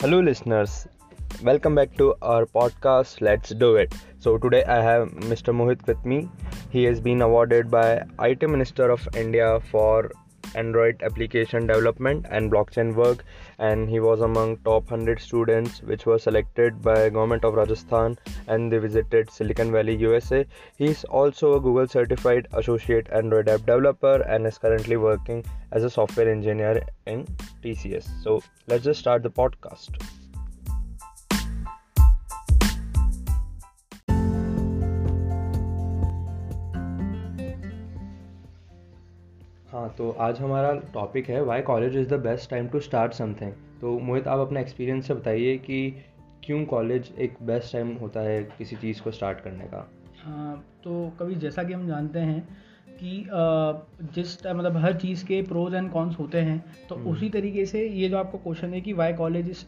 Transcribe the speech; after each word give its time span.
Hello, 0.00 0.20
listeners. 0.20 0.86
Welcome 1.42 1.74
back 1.74 1.96
to 1.96 2.14
our 2.22 2.46
podcast. 2.46 3.20
Let's 3.20 3.50
do 3.50 3.74
it. 3.74 3.92
So 4.20 4.38
today 4.38 4.62
I 4.62 4.80
have 4.80 5.08
Mr. 5.30 5.52
Mohit 5.52 5.84
with 5.88 6.04
me. 6.04 6.28
He 6.70 6.84
has 6.84 7.00
been 7.00 7.20
awarded 7.20 7.68
by 7.68 8.04
IT 8.20 8.48
Minister 8.48 8.90
of 8.90 9.08
India 9.16 9.58
for 9.72 10.12
Android 10.54 11.02
application 11.02 11.66
development 11.66 12.26
and 12.30 12.50
blockchain 12.50 12.94
work 12.94 13.24
and 13.58 13.88
he 13.88 14.00
was 14.00 14.20
among 14.20 14.56
top 14.58 14.90
100 14.90 15.20
students 15.20 15.82
which 15.82 16.06
were 16.06 16.18
selected 16.18 16.80
by 16.82 17.08
government 17.08 17.44
of 17.44 17.54
Rajasthan 17.54 18.18
and 18.46 18.72
they 18.72 18.78
visited 18.78 19.30
Silicon 19.30 19.72
Valley 19.72 19.96
USA. 19.96 20.44
He 20.76 20.86
is 20.86 21.04
also 21.04 21.54
a 21.54 21.60
Google 21.60 21.86
certified 21.86 22.48
associate 22.52 23.08
Android 23.10 23.48
app 23.48 23.60
developer 23.60 24.22
and 24.22 24.46
is 24.46 24.58
currently 24.58 24.96
working 24.96 25.44
as 25.72 25.84
a 25.84 25.90
software 25.90 26.30
engineer 26.30 26.82
in 27.06 27.26
TCS. 27.62 28.08
So 28.22 28.42
let's 28.66 28.84
just 28.84 29.00
start 29.00 29.22
the 29.22 29.30
podcast. 29.30 30.17
हाँ 39.78 39.88
तो 39.98 40.10
आज 40.20 40.38
हमारा 40.40 40.72
topic 40.94 41.28
है 41.30 41.40
why 41.40 41.62
college 41.62 41.96
is 41.96 42.08
the 42.08 42.14
best 42.20 42.50
time 42.50 42.68
to 42.68 42.78
start 42.80 43.12
something 43.12 43.52
तो 43.80 43.98
मोहित 43.98 44.28
आप 44.28 44.38
अपने 44.38 44.60
experience 44.60 45.06
से 45.06 45.14
बताइए 45.14 45.56
कि 45.58 45.90
क्यों 46.44 46.64
कॉलेज 46.64 47.12
एक 47.18 47.36
बेस्ट 47.42 47.72
टाइम 47.72 47.92
होता 47.96 48.20
है 48.20 48.42
किसी 48.58 48.76
चीज़ 48.76 49.02
को 49.02 49.10
स्टार्ट 49.10 49.40
करने 49.40 49.64
का? 49.64 49.86
हाँ 50.16 50.56
तो 50.84 51.12
कभी 51.20 51.34
जैसा 51.34 51.64
कि 51.64 51.72
हम 51.72 51.86
जानते 51.88 52.18
हैं 52.18 52.40
कि 53.02 53.24
जिस 54.14 54.36
मतलब 54.46 54.76
हर 54.76 54.96
चीज़ 54.96 55.24
के 55.26 55.40
प्रोज 55.42 55.74
एंड 55.74 55.90
कॉन्स 55.92 56.18
होते 56.18 56.38
हैं 56.40 56.62
तो 56.88 56.94
हम्म। 56.94 57.10
उसी 57.10 57.28
तरीके 57.30 57.66
से 57.66 57.86
ये 57.88 58.08
जो 58.08 58.18
आपका 58.18 58.38
क्वेश्चन 58.38 58.74
है 58.74 58.80
कि 58.80 58.92
why 58.92 59.12
college 59.12 59.50
is 59.50 59.64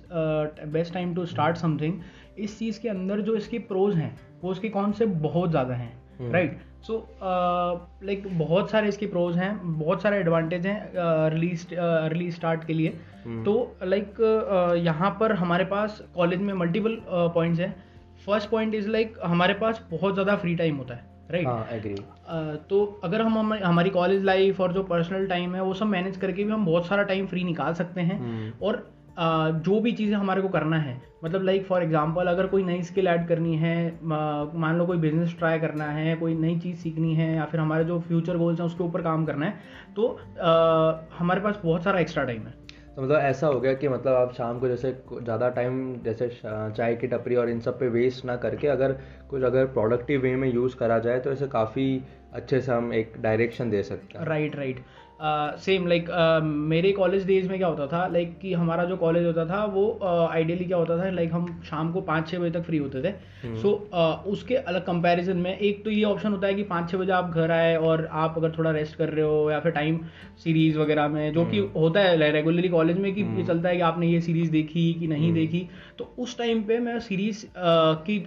best 0.72 0.94
time 0.94 1.14
to 1.14 1.26
start 1.26 1.56
something 1.56 2.00
इस 2.38 2.58
चीज़ 2.58 2.80
के 2.80 2.88
अंदर 2.88 3.20
जो 3.20 3.36
इसके 3.36 3.58
प्रोज 3.70 3.94
हैं 3.94 4.16
वो 4.42 4.50
उसके 4.50 4.68
कौन 4.68 4.92
से 4.92 5.06
बहुत 5.22 5.50
ज़्यादा 5.50 5.74
हैं। 5.74 5.92
राइट 6.22 6.58
सो 6.82 6.96
लाइक 8.02 8.26
बहुत 8.38 8.70
सारे 8.70 8.88
इसके 8.88 9.06
प्रोज 9.06 9.36
हैं 9.36 9.78
बहुत 9.78 10.02
सारे 10.02 10.16
एडवांटेज 10.16 10.66
हैं 10.66 10.92
रिलीज़ 11.30 11.66
रिलीज़ 11.72 12.34
स्टार्ट 12.34 12.64
के 12.64 12.72
लिए 12.72 12.90
hmm. 12.90 13.44
तो 13.44 13.76
लाइक 13.82 14.06
like, 14.06 14.20
uh, 14.20 14.84
यहाँ 14.86 15.10
पर 15.20 15.32
हमारे 15.32 15.64
पास 15.64 16.02
कॉलेज 16.14 16.40
में 16.40 16.52
मल्टीपल 16.54 16.98
पॉइंट्स 17.34 17.60
हैं 17.60 17.74
फ़र्स्ट 18.26 18.50
पॉइंट 18.50 18.74
इज़ 18.74 18.88
लाइक 18.88 19.18
हमारे 19.24 19.54
पास 19.54 19.86
बहुत 19.90 20.14
ज़्यादा 20.14 20.36
फ्री 20.36 20.54
टाइम 20.54 20.76
होता 20.76 20.94
है 20.94 21.08
राइट 21.30 21.46
right? 21.46 22.00
हाँ, 22.26 22.52
uh, 22.52 22.68
तो 22.68 23.00
अगर 23.04 23.22
हम 23.22 23.52
हमारी 23.64 23.90
कॉलेज 23.90 24.24
लाइफ 24.24 24.60
और 24.60 24.72
जो 24.72 24.82
पर्सनल 24.82 25.26
टाइम 25.26 25.54
है 25.54 25.62
वो 25.62 25.74
सब 25.74 25.86
मैनेज 25.86 26.16
करके 26.16 26.44
भी 26.44 26.52
हम 26.52 26.66
बहुत 26.66 26.86
सारा 26.86 27.02
टाइम 27.02 27.26
फ्री 27.26 27.44
निकाल 27.44 27.74
सकते 27.74 28.00
हैं 28.00 28.18
hmm. 28.20 28.62
और 28.62 28.88
जो 29.20 29.80
भी 29.80 29.92
चीज़ें 29.92 30.16
हमारे 30.16 30.42
को 30.42 30.48
करना 30.48 30.76
है। 30.78 31.00
मतलब 31.24 31.42
लाइक 31.44 31.64
फॉर 31.66 31.82
एग्जांपल 31.82 32.26
अगर 32.26 32.46
कोई 32.46 32.62
नई 32.62 32.82
स्किल 32.82 33.08
ऐड 33.08 33.26
करनी 33.28 33.56
है 33.56 33.74
मान 34.04 34.78
लो 34.78 34.86
कोई 34.86 34.98
बिज़नेस 34.98 35.34
ट्राई 35.38 35.58
करना 35.60 35.90
है 35.90 36.14
कोई 36.16 36.34
नई 36.36 36.58
चीज़ 36.58 36.76
सीखनी 36.78 37.14
है 37.14 37.34
या 37.36 37.44
फिर 37.46 37.60
हमारे 37.60 37.84
जो 37.84 37.98
फ्यूचर 38.00 38.36
गोल्स 38.36 38.60
हैं 38.60 38.66
उसके 38.66 38.84
ऊपर 38.84 39.02
काम 39.02 39.24
करना 39.26 39.46
है 39.46 39.94
तो 39.96 40.08
आ, 40.40 41.18
हमारे 41.18 41.40
पास 41.40 41.60
बहुत 41.64 41.84
सारा 41.84 42.00
एक्स्ट्रा 42.00 42.24
टाइम 42.24 42.46
है। 42.46 42.58
तो 42.96 43.02
मतलब 43.02 43.16
ऐसा 43.16 43.46
हो 43.46 43.60
गया 43.60 43.72
कि 43.74 43.88
मतलब 43.88 44.14
आप 44.14 44.32
शाम 44.32 44.58
को 44.60 44.68
जैसे 44.68 44.90
ज़्यादा 45.12 45.48
टाइम 45.50 46.02
जैसे 46.02 46.28
चाय 46.36 46.94
की 46.94 47.06
टपरी 47.06 47.34
और 47.34 47.50
इन 47.50 47.60
सब 47.60 47.78
पे 47.78 47.88
वेस्ट 47.88 48.24
ना 48.24 48.36
करके 48.36 48.68
अगर 48.68 48.92
कुछ 49.30 49.42
अगर 49.42 49.66
प्रोडक्टिव 49.68 50.20
वे 50.20 50.34
में 50.36 50.48
यूज़ 50.48 50.76
करा 50.76 50.98
जाए 50.98 51.20
तो 51.20 51.32
ऐसे 51.32 51.46
काफ़ी 51.48 52.02
अच्छे 52.32 52.60
से 52.60 52.72
हम 52.72 52.92
एक 52.94 53.12
डायरेक्शन 53.18 53.70
दे 53.70 53.82
सकते 53.82 54.18
हैं। 54.18 54.26
राइट 54.26 54.56
राइट 54.56 54.80
सेम 55.22 55.86
लाइक 55.86 56.06
मेरे 56.42 56.90
कॉलेज 56.92 57.26
डेज़ 57.26 57.48
में 57.48 57.56
क्या 57.58 57.68
होता 57.68 57.86
था 57.86 58.06
लाइक 58.06 58.28
like, 58.28 58.40
कि 58.40 58.52
हमारा 58.54 58.84
जो 58.84 58.96
कॉलेज 58.96 59.24
होता 59.26 59.44
था 59.46 59.64
वो 59.66 59.98
आइडियली 60.02 60.60
uh, 60.60 60.66
क्या 60.66 60.76
होता 60.76 60.96
था 60.98 61.10
लाइक 61.10 61.28
like, 61.28 61.40
हम 61.40 61.60
शाम 61.64 61.92
को 61.92 62.00
पाँच 62.02 62.28
छः 62.28 62.38
बजे 62.38 62.50
तक 62.50 62.64
फ्री 62.66 62.78
होते 62.78 63.02
थे 63.02 63.12
सो 63.12 63.46
हम्म। 63.46 63.60
so, 63.60 63.72
uh, 63.94 64.26
उसके 64.26 64.54
अलग 64.56 64.84
कंपैरिजन 64.86 65.36
में 65.36 65.56
एक 65.56 65.84
तो 65.84 65.90
ये 65.90 66.04
ऑप्शन 66.04 66.32
होता 66.32 66.46
है 66.46 66.54
कि 66.54 66.62
पाँच 66.64 66.90
छः 66.90 66.98
बजे 66.98 67.12
आप 67.12 67.30
घर 67.30 67.50
आए 67.50 67.76
और 67.78 68.06
आप 68.12 68.34
अगर 68.38 68.54
थोड़ा 68.58 68.70
रेस्ट 68.70 68.96
कर 68.96 69.08
रहे 69.08 69.24
हो 69.24 69.50
या 69.50 69.60
फिर 69.60 69.72
टाइम 69.72 70.00
सीरीज़ 70.38 70.78
वगैरह 70.78 71.08
में 71.08 71.32
जो 71.32 71.44
कि 71.46 71.58
हम्म। 71.58 71.80
होता 71.80 72.00
है 72.00 72.30
रेगुलरली 72.32 72.68
कॉलेज 72.68 72.98
में 72.98 73.12
कि 73.14 73.22
हम्म। 73.22 73.46
चलता 73.46 73.68
है 73.68 73.76
कि 73.76 73.82
आपने 73.82 74.06
ये 74.06 74.20
सीरीज़ 74.20 74.50
देखी 74.50 74.92
कि 74.94 75.06
नहीं 75.06 75.32
देखी 75.32 75.66
तो 75.98 76.12
उस 76.18 76.38
टाइम 76.38 76.62
पे 76.62 76.78
मैं 76.80 76.98
सीरीज़ 77.00 77.46
uh, 77.46 77.96
की 78.06 78.18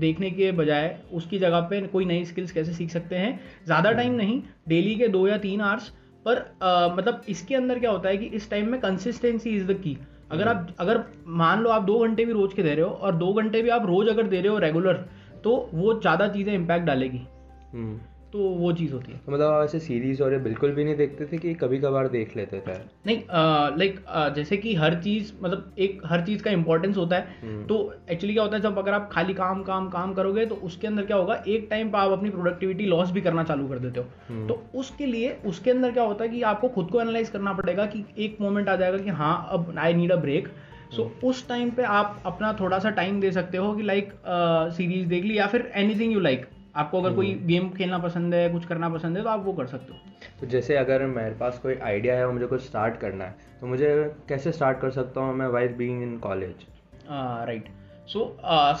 देखने 0.00 0.30
के 0.32 0.52
बजाय 0.54 0.96
उसकी 1.12 1.38
जगह 1.38 1.60
पे 1.70 1.80
कोई 1.88 2.04
नई 2.04 2.24
स्किल्स 2.24 2.52
कैसे 2.52 2.72
सीख 2.72 2.90
सकते 2.90 3.16
हैं 3.16 3.38
ज़्यादा 3.66 3.92
टाइम 3.92 4.14
नहीं 4.14 4.40
डेली 4.68 4.94
के 4.94 5.08
दो 5.08 5.26
या 5.28 5.38
तीन 5.38 5.60
आवर्स 5.62 5.92
पर 6.24 6.38
आ, 6.62 6.88
मतलब 6.88 7.22
इसके 7.28 7.54
अंदर 7.54 7.78
क्या 7.78 7.90
होता 7.90 8.08
है 8.08 8.16
कि 8.16 8.26
इस 8.26 8.50
टाइम 8.50 8.68
में 8.68 8.80
कंसिस्टेंसी 8.80 9.50
इज़ 9.50 9.66
द 9.66 9.80
की 9.80 9.96
अगर 10.32 10.48
आप 10.48 10.74
अगर 10.78 11.02
मान 11.26 11.60
लो 11.60 11.70
आप 11.70 11.82
दो 11.82 11.98
घंटे 11.98 12.24
भी 12.24 12.32
रोज 12.32 12.54
के 12.54 12.62
दे 12.62 12.74
रहे 12.74 12.84
हो 12.84 12.90
और 12.90 13.14
दो 13.14 13.32
घंटे 13.32 13.62
भी 13.62 13.68
आप 13.68 13.86
रोज 13.86 14.08
अगर 14.08 14.26
दे 14.26 14.40
रहे 14.40 14.52
हो 14.52 14.58
रेगुलर 14.58 15.04
तो 15.44 15.56
वो 15.74 16.00
ज़्यादा 16.00 16.28
चीज़ें 16.28 16.52
इम्पैक्ट 16.54 16.86
डालेगी. 16.86 17.20
हम्म। 17.72 18.00
तो 18.34 18.44
वो 18.58 18.72
चीज़ 18.72 18.92
होती 18.92 19.12
है। 19.12 19.18
तो 19.26 19.32
मतलब 19.32 19.46
आप 19.46 19.64
ऐसे 19.64 19.78
सीरीज़ 19.80 20.22
और 20.22 20.32
ये 20.32 20.38
बिल्कुल 20.38 20.70
भी 20.74 20.84
नहीं 20.84 20.94
देखते 20.96 21.24
थे 21.24 21.38
कि 21.38 21.52
कभी 21.54 21.78
कभार 21.78 22.08
देख 22.08 22.36
लेते 22.36 22.58
थे? 22.60 22.72
नहीं 23.06 23.76
लाइक 23.78 24.00
जैसे 24.36 24.56
कि 24.56 24.74
हर 24.74 24.94
चीज़ 25.02 25.32
मतलब 25.42 25.74
एक 25.78 26.00
हर 26.04 26.24
चीज़ 26.26 26.42
का 26.42 26.50
इंपॉर्टेंस 26.50 26.96
होता 26.96 27.16
है। 27.16 27.36
हम्म। 27.42 27.64
तो 27.66 27.76
एक्चुअली 28.10 28.34
क्या 28.34 28.42
होता 28.42 28.56
है 28.56 28.62
जब 28.62 28.78
अगर 28.78 28.92
आप 28.92 29.08
खाली 29.12 29.34
काम 29.34 29.62
काम 29.62 29.88
काम 29.88 30.14
करोगे 30.14 30.46
तो 30.46 30.54
उसके 30.64 30.86
अंदर 30.86 31.04
क्या 31.04 31.16
होगा 31.16 31.42
एक 31.48 31.66
टाइम 31.70 31.90
पर 31.90 31.98
आप 31.98 32.12
अपनी 32.12 32.30
प्रोडक्टिविटी 32.30 32.86
लॉस 32.86 33.10
भी 33.10 33.20
करना 33.20 33.44
चालू 33.44 33.68
कर 33.68 33.78
देते 33.78 34.00
हो। 34.00 34.06
हम्म। 34.28 34.46
तो 34.48 34.62
उसके 34.78 35.06
लिए 35.06 35.36
उसके 35.46 35.70
अंदर 35.70 35.92
क्या 35.92 36.04
होता 36.04 36.24
है 36.24 36.30
कि 36.30 36.42
आपको 36.52 36.68
खुद 36.68 36.90
को 36.90 37.00
एनालाइज 37.00 37.30
करना 37.30 37.52
पड़ेगा 37.52 37.86
कि 37.86 38.04
एक 38.18 38.36
मोमेंट 38.40 38.68
आ 38.68 38.76
जाएगा 38.76 38.98
कि 38.98 39.10
हाँ 39.12 39.36
अब 39.50 39.74
आई 39.78 39.94
नीड 39.94 40.12
अ 40.12 40.16
ब्रेक 40.16 40.48
सो 40.92 41.10
उस 41.24 41.46
टाइम 41.48 41.70
पे 41.70 41.82
आप 41.82 42.22
अपना 42.26 42.52
थोड़ा 42.52 42.78
सा 42.78 42.90
टाइम 42.90 43.20
दे 43.20 43.30
सकते 43.32 43.58
हो 43.58 43.72
कि 43.74 43.82
लाइक 43.82 44.12
सीरीज़ 44.76 45.08
देख 45.08 45.24
ली 45.24 45.38
या 45.38 45.46
फिर 45.46 45.70
एनीथिंग 45.74 46.12
यू 46.12 46.20
लाइक 46.20 46.46
आपको 46.76 47.00
अगर 47.00 47.14
कोई 47.14 47.32
गेम 47.34 47.62
हम्म। 47.62 47.76
खेलना 47.76 47.98
पसंद 47.98 48.34
है 48.34 48.48
कुछ 48.50 48.64
करना 48.66 48.88
पसंद 48.88 49.16
है 49.16 49.22
तो 49.22 49.28
आप 49.28 49.44
वो 49.44 49.52
कर 49.52 49.66
सकते 49.66 49.92
हो। 49.92 49.98
तो 50.40 50.46
जैसे 50.46 50.76
अगर 50.76 51.06
मेरे 51.06 51.34
पास 51.34 51.58
कोई 51.58 51.74
आइडिया 51.82 52.14
है 52.14 52.26
और 52.26 52.32
मुझे 52.32 52.46
कुछ 52.46 52.62
स्टार्ट 52.62 52.96
करना 52.96 53.24
है 53.24 53.36
तो 53.60 53.66
मुझे 53.66 53.94
कैसे 54.28 54.52
स्टार्ट 54.52 54.80
कर 54.80 54.90
सकता 54.90 55.20
हूँ 55.20 55.34
मैं 55.34 55.46
why's 55.48 55.76
being 55.76 56.02
in 56.02 56.18
college 56.18 56.66
right 57.46 57.68
so 58.08 58.24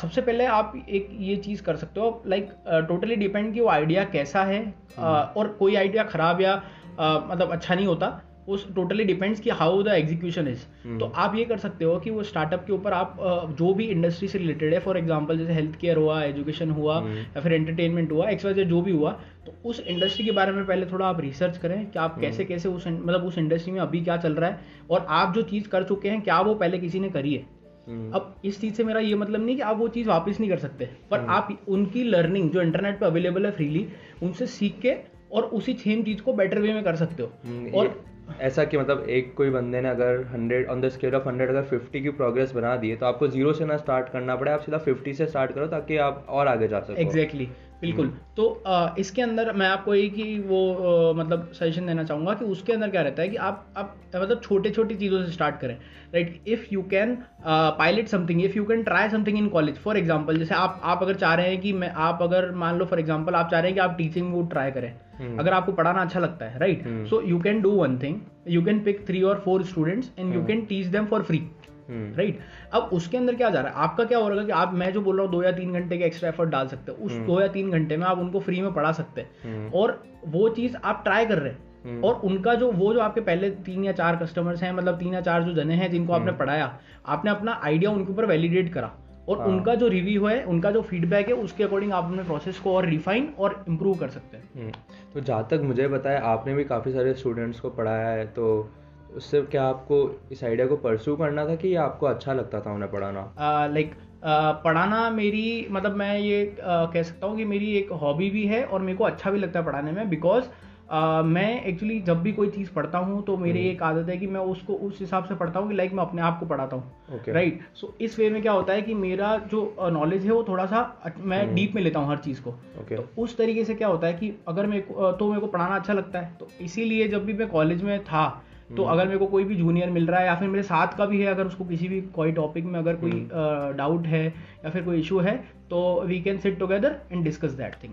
सबसे 0.00 0.20
पहले 0.20 0.46
आप 0.46 0.72
एक 0.88 1.08
ये 1.20 1.36
चीज़ 1.36 1.62
कर 1.62 1.76
सकते 1.76 2.00
हो 2.00 2.22
लाइक 2.26 2.50
टोटली 2.88 3.16
डिपेंड 3.16 3.52
कि 3.54 3.60
वो 3.60 3.68
आइडिया 3.68 4.04
कैसा 4.04 4.42
है 4.44 4.62
uh, 4.72 5.36
और 5.36 5.56
कोई 5.58 5.76
आइडिया 5.76 6.04
ख़राब 6.04 6.40
या 6.40 6.54
uh, 6.56 7.30
मतलब 7.30 7.52
अच्छा 7.52 7.74
नहीं 7.74 7.86
होता 7.86 8.08
उस 8.48 8.66
टोटली 8.74 9.04
डिपेंड्स 9.04 9.40
कि 9.40 9.50
हाउ 9.52 9.82
द 9.82 9.88
एग्जीक्यूशन 9.88 10.48
इज़ 10.48 10.64
तो 10.98 11.06
आप 11.16 11.34
ये 11.36 11.44
कर 11.44 11.58
सकते 11.58 11.84
हो 11.84 11.98
कि 11.98 12.10
वो 12.10 12.22
स्टार्टअप 12.22 12.64
के 12.66 12.72
ऊपर 12.72 12.92
आप 12.92 13.16
जो 13.58 13.72
भी 13.74 13.84
इंडस्ट्री 13.86 14.28
से 14.28 14.38
रिलेटेड 14.38 14.74
है 14.74 14.80
फॉर 14.80 14.98
एग्जांपल 14.98 15.38
जैसे 15.38 15.52
हेल्थ 15.52 15.76
केयर 15.76 15.96
हुआ 15.96 16.22
एजुकेशन 16.22 16.70
हुआ 16.70 16.98
हम्म। 16.98 17.16
या 17.16 17.40
फिर 17.40 17.52
एंटरटेनमेंट 17.52 18.12
हुआ 18.12 18.28
एक्स 18.28 18.44
वाई 18.44 18.64
जो 18.64 18.80
भी 18.82 18.92
हुआ 18.92 19.12
तो 19.46 19.54
उस 19.64 19.80
इंडस्ट्री 19.80 20.24
के 20.24 20.30
बारे 20.32 20.52
में 20.52 20.64
पहले 20.66 20.86
थोड़ा 20.86 21.06
आप 21.06 21.20
रिसर्च 21.20 21.58
करें 21.58 21.84
कि 21.86 21.98
आप 21.98 22.20
कैसे 22.20 22.42
हम्म। 22.42 22.48
कैसे 22.48 22.68
उस 22.68 22.86
मतलब 22.86 23.24
उस 23.24 23.38
इंडस्ट्री 23.38 23.72
में 23.72 23.80
अभी 23.80 24.00
क्या 24.00 24.16
चल 24.16 24.34
रहा 24.34 24.50
है 24.50 24.86
और 24.90 25.06
आप 25.12 25.34
जो 25.34 25.42
चीज़ 25.44 25.68
कर 25.68 25.84
चुके 25.84 26.08
हैं 26.08 26.20
क्या 26.22 26.40
वो 26.40 26.54
पहले 26.54 26.78
किसी 26.78 27.00
ने 27.00 27.08
करी 27.10 27.34
है 27.34 27.46
हम्म। 27.86 28.10
अब 28.12 28.34
इस 28.44 28.60
चीज़ 28.60 28.74
से 28.74 28.84
मेरा 28.84 29.00
ये 29.00 29.14
मतलब 29.14 29.44
नहीं 29.44 29.56
कि 29.56 29.62
आप 29.62 29.76
वो 29.78 29.88
चीज़ 29.88 30.08
वापस 30.08 30.40
नहीं 30.40 30.50
कर 30.50 30.58
सकते 30.58 30.88
पर 31.10 31.26
आप 31.30 31.58
उनकी 31.68 32.04
लर्निंग 32.04 32.50
जो 32.50 32.62
इंटरनेट 32.62 32.98
पे 33.00 33.06
अवेलेबल 33.06 33.46
है 33.46 33.52
फ्रीली 33.52 33.86
उनसे 34.22 34.46
सीख 34.48 34.78
के 34.80 34.94
और 35.32 35.44
उसी 35.52 35.72
सेम 35.74 36.02
चीज़ 36.02 36.22
को 36.22 36.32
बेटर 36.32 36.58
वे 36.58 36.72
में 36.72 36.82
कर 36.84 36.96
सकते 36.96 37.22
हो 37.22 37.78
और 37.78 37.94
ऐसा 38.40 38.64
कि 38.64 38.78
मतलब 38.78 39.06
एक 39.08 39.34
कोई 39.34 39.50
बंदे 39.50 39.80
ने 39.80 39.88
अगर 39.88 40.22
hundred 40.32 40.68
on 40.68 40.80
the 40.80 40.88
scale 40.88 41.14
of 41.14 41.28
hundred 41.28 41.50
अगर 41.50 41.62
फिफ्टी 41.62 42.00
की 42.02 42.10
प्रोग्रेस 42.10 42.52
बना 42.52 42.76
दी 42.76 42.90
है 42.90 42.96
तो 42.96 43.06
आपको 43.06 43.28
ज़ीरो 43.28 43.52
से 43.52 43.64
ना 43.64 43.76
स्टार्ट 43.76 44.08
करना 44.08 44.36
पड़े, 44.36 44.52
आप 44.52 44.60
सीधा 44.60 44.78
फिफ्टी 44.78 45.14
से 45.14 45.26
स्टार्ट 45.26 45.52
करो 45.52 45.66
ताकि 45.66 45.96
आप 45.96 46.26
और 46.28 46.48
आगे 46.48 46.68
जा 46.68 46.80
सको 46.80 47.00
एग्जैक्टली 47.00 47.44
exactly. 47.44 47.73
बिल्कुल। 47.84 48.06
हम्म। 48.06 48.18
तो 48.36 48.48
आ, 48.66 48.94
इसके 48.98 49.22
अंदर 49.22 49.52
मैं 49.52 49.66
आपको 49.68 49.94
एक 49.94 50.14
ही 50.14 50.38
वो 50.42 50.60
आ, 50.72 51.12
मतलब 51.14 51.50
सजेशन 51.54 51.86
देना 51.86 52.04
चाहूँगा 52.04 52.34
कि 52.34 52.44
उसके 52.46 52.72
अंदर 52.72 52.90
क्या 52.90 53.02
रहता 53.02 53.22
है 53.22 53.28
कि 53.28 53.36
आप 53.38 53.66
आप 53.76 53.96
मतलब 54.14 54.40
छोटे 54.42 54.70
छोटी 54.70 54.94
चीज़ों 54.94 55.24
से 55.24 55.32
स्टार्ट 55.32 55.60
करें। 55.60 55.76
Right 56.14 56.42
if 56.48 56.66
you 56.72 56.82
can 56.90 57.16
pilot 57.46 58.08
something 58.08 58.42
if 58.44 58.56
you 58.56 58.64
can 58.64 58.82
try 58.82 59.08
something 59.10 59.38
in 59.38 59.48
college 59.48 59.78
for 59.78 59.96
example 59.98 60.38
जैसे 60.38 60.54
आप 60.54 60.80
आप 60.84 61.02
अगर 61.02 61.14
चाह 61.16 61.34
रहे 61.34 61.48
हैं 61.48 61.60
कि 61.60 61.72
मैं 61.74 61.90
आप 62.02 62.22
अगर 62.22 62.50
मान 62.56 62.78
लो 62.78 62.84
फॉर 62.84 63.00
एग्ज़ाम्पल 63.00 63.34
आप 63.34 63.50
चाह 63.50 63.60
रहे 63.60 63.70
हैं 63.70 63.74
कि 63.74 63.80
आप 63.80 63.96
टीचिंग 63.98 64.32
वो 64.34 64.42
ट्राई 64.52 64.70
करें। 64.70 64.92
हम्म। 65.18 65.38
अगर 65.38 65.52
आपको 65.52 65.72
पढ़ाना 65.72 66.00
अच्छा 66.00 66.20
लगता 66.20 66.44
है 66.44 66.58
right 66.58 66.84
so 67.08 67.20
you 67.22 67.38
can 67.40 67.60
do 67.62 67.70
one 67.72 67.98
thing 67.98 68.20
you 68.48 68.64
can 68.64 68.80
pick 68.84 69.06
three 69.06 69.22
और 69.22 69.42
four 69.44 69.64
students 69.64 70.10
and 70.18 70.34
you 70.34 70.44
can 70.46 70.64
teach 70.66 70.86
them 70.86 71.06
for 71.06 71.22
free 71.22 71.42
right? 71.90 72.34
Hmm. 72.34 72.80
अब 72.80 72.90
उसके 72.92 73.16
अंदर 73.16 73.34
क्या 73.34 73.50
जा 73.50 73.60
रहा 73.60 73.68
है? 73.68 73.76
आपका 73.76 74.04
क्या 74.04 74.18
हो 74.18 74.28
रहा 74.28 74.40
है 74.40 74.46
कि 74.46 74.52
आप 74.52 74.74
मैं 74.74 74.92
जो 74.92 75.00
बोल 75.00 75.16
रहा 75.16 75.24
हूँ 75.24 75.32
दो 75.32 75.42
या 75.42 75.52
तीन 75.52 75.72
घंटे 75.72 75.98
के 75.98 76.04
एक्स्ट्रा 76.04 76.28
एफर्ट 76.28 76.50
डाल 76.50 76.68
सकते 76.68 76.92
हो। 76.92 77.04
उस 77.04 77.12
हम्म। 77.12 77.26
दो 77.26 77.40
या 77.40 77.48
तीन 77.48 77.70
घंटे 77.70 77.96
में 77.96 78.06
आप 78.06 78.18
उनको 78.18 78.40
फ्री 78.40 78.60
में 78.60 78.72
पढ़ा 78.72 78.92
सकते 78.92 79.20
हैं। 79.20 79.30
हम्म। 79.44 79.70
और 79.74 80.04
वो 80.26 80.48
चीज़ 80.48 80.76
आप 80.84 81.00
ट्राई 81.04 81.26
कर 81.26 81.38
रहे 81.38 81.52
हैं। 81.52 82.00
और 82.02 82.14
उनका 82.14 82.54
जो 82.54 82.72
वो 82.72 82.92
जो 82.94 83.00
आपके 83.00 83.20
पहले 83.20 83.50
तीन 83.50 83.84
या 83.84 83.92
चार 83.92 84.16
कस्टमर्स 84.16 84.62
हैं 84.62 84.72
मतलब 84.72 84.98
तीन 84.98 85.14
या 85.14 85.20
चार 85.20 85.42
जो 85.42 85.54
जने 85.54 85.74
हैं 85.74 85.90
जिनको 85.90 86.12
आपने 86.12 86.32
पढ़ाया 86.32 86.78
आपने 87.06 87.30
अपना 87.30 87.60
आइडिया 87.64 87.90
उनके 87.90 88.12
ऊपर 88.12 88.26
वैलिडेट 88.26 88.72
करा। 88.72 88.92
और 89.28 89.38
हाँ। 89.38 89.46
उनका 89.46 89.74
जो 89.74 89.88
रिव्यू 89.88 90.26
है 90.26 90.44
उनका 90.44 90.70
जो 90.70 90.82
फीडबैक 90.82 91.28
है 91.28 91.34
उसके 91.34 91.64
अकॉर्डिंग 91.64 91.92
आप 91.92 92.04
अपने 92.04 92.22
प्रोसेस 92.22 92.58
को 92.58 92.76
और 92.76 92.86
रिफाइन 92.86 93.34
और 93.38 93.64
इम्प्रूव 93.68 93.98
कर 93.98 94.08
सकते 94.08 94.36
हैं। 94.36 94.72
तो 95.14 95.20
जहाँ 95.20 95.48
तक 95.50 95.60
मुझे 95.62 95.88
बताया 95.88 96.20
आपने 96.20 96.54
भी 96.54 96.64
काफ़ी 96.64 96.92
सारे 96.92 97.14
स्टूडेंट्स 97.14 97.60
को 97.60 97.70
पढ़ाया 97.70 98.08
है 98.08 98.26
तो 98.26 98.70
उससे 99.16 99.40
क्या 99.46 99.64
आपको 99.64 99.98
इस 100.32 100.44
आइडिया 100.44 100.66
को 100.66 100.76
परस्यू 100.78 101.16
करना 101.16 101.46
था 101.46 101.54
कि 101.56 101.74
आपको 101.80 102.06
अच्छा 102.06 102.32
लगता 102.32 102.60
था 102.60 102.72
उन्हें 102.72 102.90
पढ़ाना 102.90 103.32
लाइक 103.38 103.66
uh, 103.66 103.74
like, 103.74 103.94
uh, 103.94 104.64
पढ़ाना 104.64 105.08
मेरी 105.10 105.66
मतलब 105.70 105.96
मैं 105.96 106.18
ये 106.18 106.44
uh, 106.46 106.92
कह 106.92 107.02
सकता 107.02 107.26
हूँ 107.26 107.36
कि 107.36 107.44
मेरी 107.44 107.72
एक 107.76 107.92
हॉबी 108.02 108.30
भी 108.30 108.46
है 108.46 108.64
और 108.64 108.80
मेरे 108.80 108.98
को 108.98 109.04
अच्छा 109.04 109.30
भी 109.30 109.38
लगता 109.38 109.58
है 109.58 109.66
पढ़ाने 109.66 109.92
में 109.92 110.08
बिकॉज़ 110.10 110.44
Uh, 110.86 111.22
मैं 111.24 111.64
एक्चुअली 111.64 111.98
जब 112.00 112.20
भी 112.22 112.32
कोई 112.32 112.48
चीज़ 112.48 112.70
पढ़ता 112.70 112.98
हूँ 112.98 113.22
तो 113.24 113.36
मेरी 113.36 113.58
हम्म। 113.58 113.70
एक 113.70 113.82
आदत 113.82 114.08
है 114.08 114.16
कि 114.16 114.26
मैं 114.26 114.40
उसको 114.40 114.74
उस 114.78 114.98
हिसाब 115.00 115.24
से 115.24 115.34
पढ़ता 115.34 115.60
हूँ 115.60 115.68
कि 115.68 115.74
लाइक 115.74 115.92
मैं 115.92 116.02
अपने 116.02 116.22
आप 116.22 116.38
को 116.40 116.46
पढ़ाता 116.46 116.76
हूँ 116.76 117.22
राइट 117.28 117.60
सो 117.74 117.92
इस 118.00 118.18
वे 118.18 118.28
में 118.30 118.40
क्या 118.42 118.52
होता 118.52 118.72
है 118.72 118.82
कि 118.82 118.94
मेरा 118.94 119.36
जो 119.50 119.62
नॉलेज 119.92 120.24
है 120.24 120.32
वो 120.32 120.44
थोड़ा 120.48 120.66
सा 120.66 120.82
मैं 121.18 121.54
डीप 121.54 121.68
हम्म। 121.68 121.74
में 121.74 121.82
लेता 121.82 122.00
हूँ 122.00 122.10
हर 122.10 122.18
चीज़ 122.18 122.42
को 122.42 122.50
okay. 122.50 122.96
तो 122.96 123.22
उस 123.22 123.36
तरीके 123.36 123.64
से 123.64 123.74
क्या 123.74 123.88
होता 123.88 124.06
है 124.06 124.12
कि 124.12 124.32
अगर 124.48 124.66
मेरे 124.66 124.82
को 124.82 125.10
तो 125.12 125.28
मेरे 125.28 125.40
को 125.40 125.46
पढ़ाना 125.46 125.74
अच्छा 125.74 125.92
लगता 125.92 126.20
है 126.20 126.36
तो 126.40 126.48
इसीलिए 126.60 127.08
जब 127.08 127.24
भी 127.24 127.32
मैं 127.32 127.48
कॉलेज 127.48 127.82
में 127.82 127.98
था 128.04 128.26
तो 128.70 128.82
हम्म। 128.82 128.92
अगर 128.92 129.06
मेरे 129.06 129.18
को 129.18 129.26
कोई 129.26 129.44
भी 129.44 129.54
जूनियर 129.54 129.90
मिल 129.90 130.06
रहा 130.06 130.20
है 130.20 130.26
या 130.26 130.34
फिर 130.34 130.48
मेरे 130.48 130.62
साथ 130.62 130.96
का 130.98 131.06
भी 131.06 131.20
है 131.20 131.26
अगर 131.26 131.46
उसको 131.46 131.64
किसी 131.64 131.88
भी 131.88 132.00
कोई 132.14 132.32
टॉपिक 132.32 132.64
में 132.64 132.78
अगर 132.78 132.96
कोई 132.96 133.28
डाउट 133.76 134.06
है 134.06 134.24
या 134.26 134.70
फिर 134.70 134.82
कोई 134.82 135.00
इशू 135.00 135.18
है 135.18 135.36
तो 135.70 135.82
we 136.02 136.20
can 136.20 136.38
sit 136.38 136.58
together 136.58 136.96
and 137.12 137.24
discuss 137.24 137.52
that 137.52 137.74
thing 137.82 137.92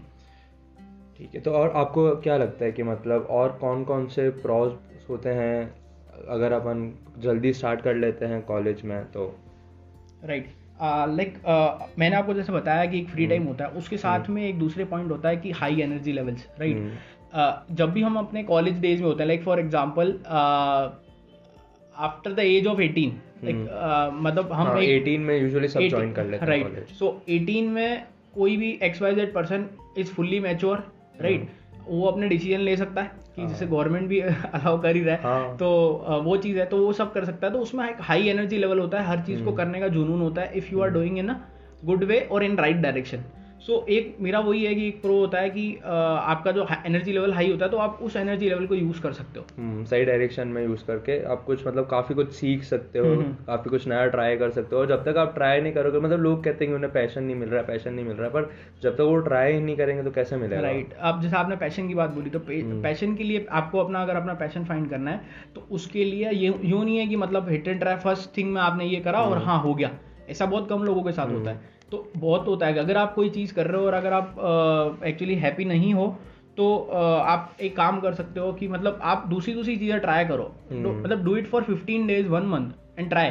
ठीक 1.18 1.36
है 1.36 1.42
तो 1.42 1.52
और 1.54 1.72
आपको 1.76 2.10
क्या 2.18 2.38
लगता 2.38 2.66
है 2.66 2.72
कि 2.72 2.84
मतलब 2.84 3.28
और 3.32 3.58
कौन 3.62 3.84
कौन 3.84 4.08
से 4.08 4.30
प्रॉज 4.40 4.72
होते 5.10 5.30
हैं 5.34 5.74
अगर 6.30 6.52
अपन 6.54 6.92
जल्दी 7.20 7.54
स्टार्ट 7.54 7.82
कर 7.82 7.96
लेते 7.96 8.26
हैं 8.26 8.42
कॉलेज 8.46 8.82
में 8.84 9.04
तो 9.12 9.28
राइट 10.24 10.50
लाइक 10.82 11.38
मैंने 12.00 12.16
आपको 12.16 12.34
जैसे 12.34 12.54
बताया 12.54 12.86
कि 12.86 13.00
एक 13.00 13.10
फ्री 13.10 13.28
टाइम 13.28 13.42
हम्म। 13.42 13.52
होता 13.52 13.66
है 13.66 13.72
उसके 13.72 13.98
साथ 13.98 14.20
हम्म। 14.20 14.34
में 14.34 14.44
एक 14.44 14.60
दूसरे 14.60 14.86
पॉइंट 14.86 15.12
होता 15.12 15.30
है 15.30 15.38
कि 15.38 15.52
हाई 15.54 15.82
एनर्जी 15.82 16.12
लेवल्स 16.12 16.48
राइट 16.60 16.92
जब 17.72 17.92
भी 17.92 18.02
हम 18.02 18.18
अपने 18.18 18.44
कॉलेज 18.44 18.80
डेज़ 18.80 19.02
में 19.02 19.08
होते 19.08 19.24
हैं 19.24 19.28
like 19.28 19.44
for 19.44 19.60
example 19.60 20.20
after 21.96 22.34
the 22.34 22.40
age 22.40 22.68
of 22.68 22.78
18 22.78 23.12
like 23.44 23.56
मतलब 24.14 24.52
हम 24.52 24.68
हाँ, 24.68 24.76
18 24.76 25.18
में 25.18 25.42
यूजुअली 25.42 25.68
सब 25.68 25.80
ज्वाइन 25.80 26.14
कर 26.14 26.26
लेते 26.26 26.46
हैं 26.46 26.48
राइट 26.48 26.88
सो 26.90 27.22
18 27.30 27.68
में 27.68 28.04
कोई 28.36 28.58
भी 28.58 28.80
X 28.84 29.02
Y 29.02 29.16
Z 29.16 29.34
person 29.34 29.68
is 29.98 30.08
fully 30.08 30.40
mature 30.40 30.84
right 31.22 31.50
वो 31.88 32.08
अपने 32.08 32.28
डिसीज़न 32.28 32.60
ले 32.60 32.78
सकता 32.78 33.02
है 33.02 33.12
कि 33.36 33.48
जैसे 33.48 33.68
गवर्नमेंट 33.68 34.02
हाँ। 34.02 34.10
भी 34.10 34.20
अलाउ 34.54 34.82
कर 34.82 34.96
ही 34.96 35.02
रहा 35.04 35.16
है। 35.16 35.22
हाँ. 35.24 35.58
तो 35.58 35.72
वो 36.24 36.38
चीज़ 36.38 36.60
है 36.60 36.66
तो 36.66 36.78
वो 36.78 36.94
सब 36.94 37.14
कर 37.14 37.26
सकता 37.26 37.48
है। 37.48 37.54
तो 37.54 37.60
उसमें 37.60 37.90
एक 37.90 37.98
हाई 38.00 38.28
एनर्जी 38.28 38.58
लेवल 38.58 38.80
होता 38.80 39.00
है 39.00 39.06
हर 39.08 39.22
चीज़ 39.22 39.40
को 39.40 39.46
हम्म। 39.46 39.56
करने 39.56 39.80
का 39.80 39.88
जुनून 39.88 40.22
होता 40.22 40.42
है। 40.42 40.58
If 40.58 40.72
you 40.72 40.82
are 40.82 40.90
doing 40.90 41.18
in 41.18 41.30
a 41.30 41.36
good 41.86 42.04
way 42.04 42.20
और 42.20 42.44
in 42.44 42.58
right 42.58 42.76
direction 42.76 43.24
so 43.68 43.74
so, 43.74 43.90
एक 43.90 44.16
मेरा 44.20 44.40
वही 44.40 44.64
है 44.66 44.76
कि 44.76 44.88
एक 44.88 45.02
प्रो 45.02 45.16
होता 45.16 45.40
है 45.40 45.50
कि 45.50 45.76
आपका 45.86 46.52
जो 46.52 46.68
एनर्जी 46.86 47.12
लेवल 47.12 47.34
हाई 47.34 47.52
होता 47.52 47.66
है 47.66 47.72
तो 47.72 47.78
आप 47.78 48.00
उस 48.02 48.16
एनर्जी 48.16 48.50
लेवल 48.50 48.66
को 48.68 48.76
यूज़ 48.76 49.02
कर 49.02 49.12
सकते 49.12 49.40
हो 49.40 49.46
hmm, 49.46 49.90
सही 49.90 50.06
डायरेक्शन 50.06 50.48
में 50.48 50.64
यूज़ 50.64 50.86
करके 50.86 51.24
आप 51.24 51.44
कुछ 51.44 51.68
मतलब 51.68 51.88
काफ़ी 51.88 52.16
कुछ 52.16 52.32
सीख 52.32 52.64
सकते 52.64 53.00
हो 53.00 53.16
hmm. 53.16 53.46
काफ़ी 53.48 53.70
कुछ 53.70 53.88
नया 53.88 54.08
ट्राई 54.08 54.38
कर 54.38 54.50
सकते 54.50 54.76
हो 54.76 54.82
और 54.82 54.88
जब 54.88 55.04
तक 55.04 55.18
आप 55.18 55.36
ट्राई 55.36 55.62
नहीं 55.62 55.74
करोगे 55.74 56.00
मतलब 56.00 56.20
लोग 56.20 56.44
कहते 56.44 56.66
हैं 56.66 56.72
कि 56.72 56.76
उन्हें 56.76 56.94
पैशन 56.94 57.24
नहीं 57.24 57.36
मिल 57.36 57.50
रहा 57.50 57.62
है 57.62 57.68
पैशन 57.68 57.94
नहीं 57.94 58.06
मिल 58.06 58.16
रहा 58.16 58.26
है 58.26 58.34
पर 58.34 58.52
जब 58.84 58.96
तक 58.96 59.02
वो 59.02 59.18
ट्राई 59.18 59.60
नहीं 59.60 59.76
करेंगे 59.76 60.04
तो 60.04 60.12
कैसे 60.12 60.38
मिलेगा 60.38 60.62
राइट. 60.62 60.94
अब 60.94 61.22
जैसे 61.22 61.36
आपने 61.36 61.56
पैशन 61.56 61.88
की 61.88 61.94
बात 61.94 62.10
बोली 62.10 62.30
तो 62.30 62.40
पैशन. 62.40 63.16
के 63.16 63.24
लिए 63.24 63.46
आपको 63.52 63.80
अपना 63.80 64.02
अगर 64.02 64.16
अपना 64.16 64.34
पैशन 64.34 64.66
फाइंड 64.66 64.90
करना 64.90 65.12
है 65.12 65.22
तो 65.56 65.68
उसके 65.72 66.06
लिए 66.06 66.32
ये 66.32 66.54
यूँ 66.64 66.86
नहीं 66.86 66.98
है 66.98 67.08
कि 67.08 67.16
मतलब 67.16 67.50
hit 67.50 67.68
and 67.68 67.80
try 67.80 67.96
first 67.96 68.38
thing 68.38 68.54
में 68.54 68.62
आपने 68.62 68.86
ये 68.86 69.00
करा 69.00 69.20
और 69.20 69.38
हाँ 69.38 69.62
हो 69.62 69.76
गया 69.76 69.92
ऐसा 70.30 70.46
बहुत 70.46 70.70
कम 70.70 70.84
लोगों 70.84 71.04
के 71.04 71.12
साथ 71.12 71.32
होता 71.32 71.52
है 71.52 71.81
तो 71.92 72.12
बहुत 72.18 72.48
होता 72.48 72.66
है। 72.66 72.78
अगर 72.80 72.98
आप 72.98 73.14
कोई 73.14 73.30
चीज़ 73.30 73.54
कर 73.54 73.68
रहे 73.68 73.80
हो 73.82 73.88
और 73.88 73.94
अगर 73.94 74.14
आप 74.14 75.02
एक्चुअली 75.06 75.36
हैप्पी 75.38 75.66
नहीं 75.66 75.94
हो 75.94 76.08
तो 76.58 76.76
आप 77.26 77.56
एक 77.62 77.76
काम 77.76 78.00
कर 78.00 78.14
सकते 78.14 78.40
हो 78.40 78.52
कि 78.54 78.68
मतलब 78.68 79.00
आप 79.04 79.26
दूसरी 79.28 79.54
दूसरी 79.54 79.76
चीज़ें 79.78 80.00
ट्राई 80.00 80.26
करो। 80.26 80.52
हम्म। 80.72 81.00
मतलब 81.00 81.24
do 81.24 81.36
it 81.36 81.48
for 81.48 81.64
fifteen 81.64 82.08
days 82.08 82.28
one 82.28 82.46
month 82.48 83.00
and 83.00 83.10
try 83.10 83.28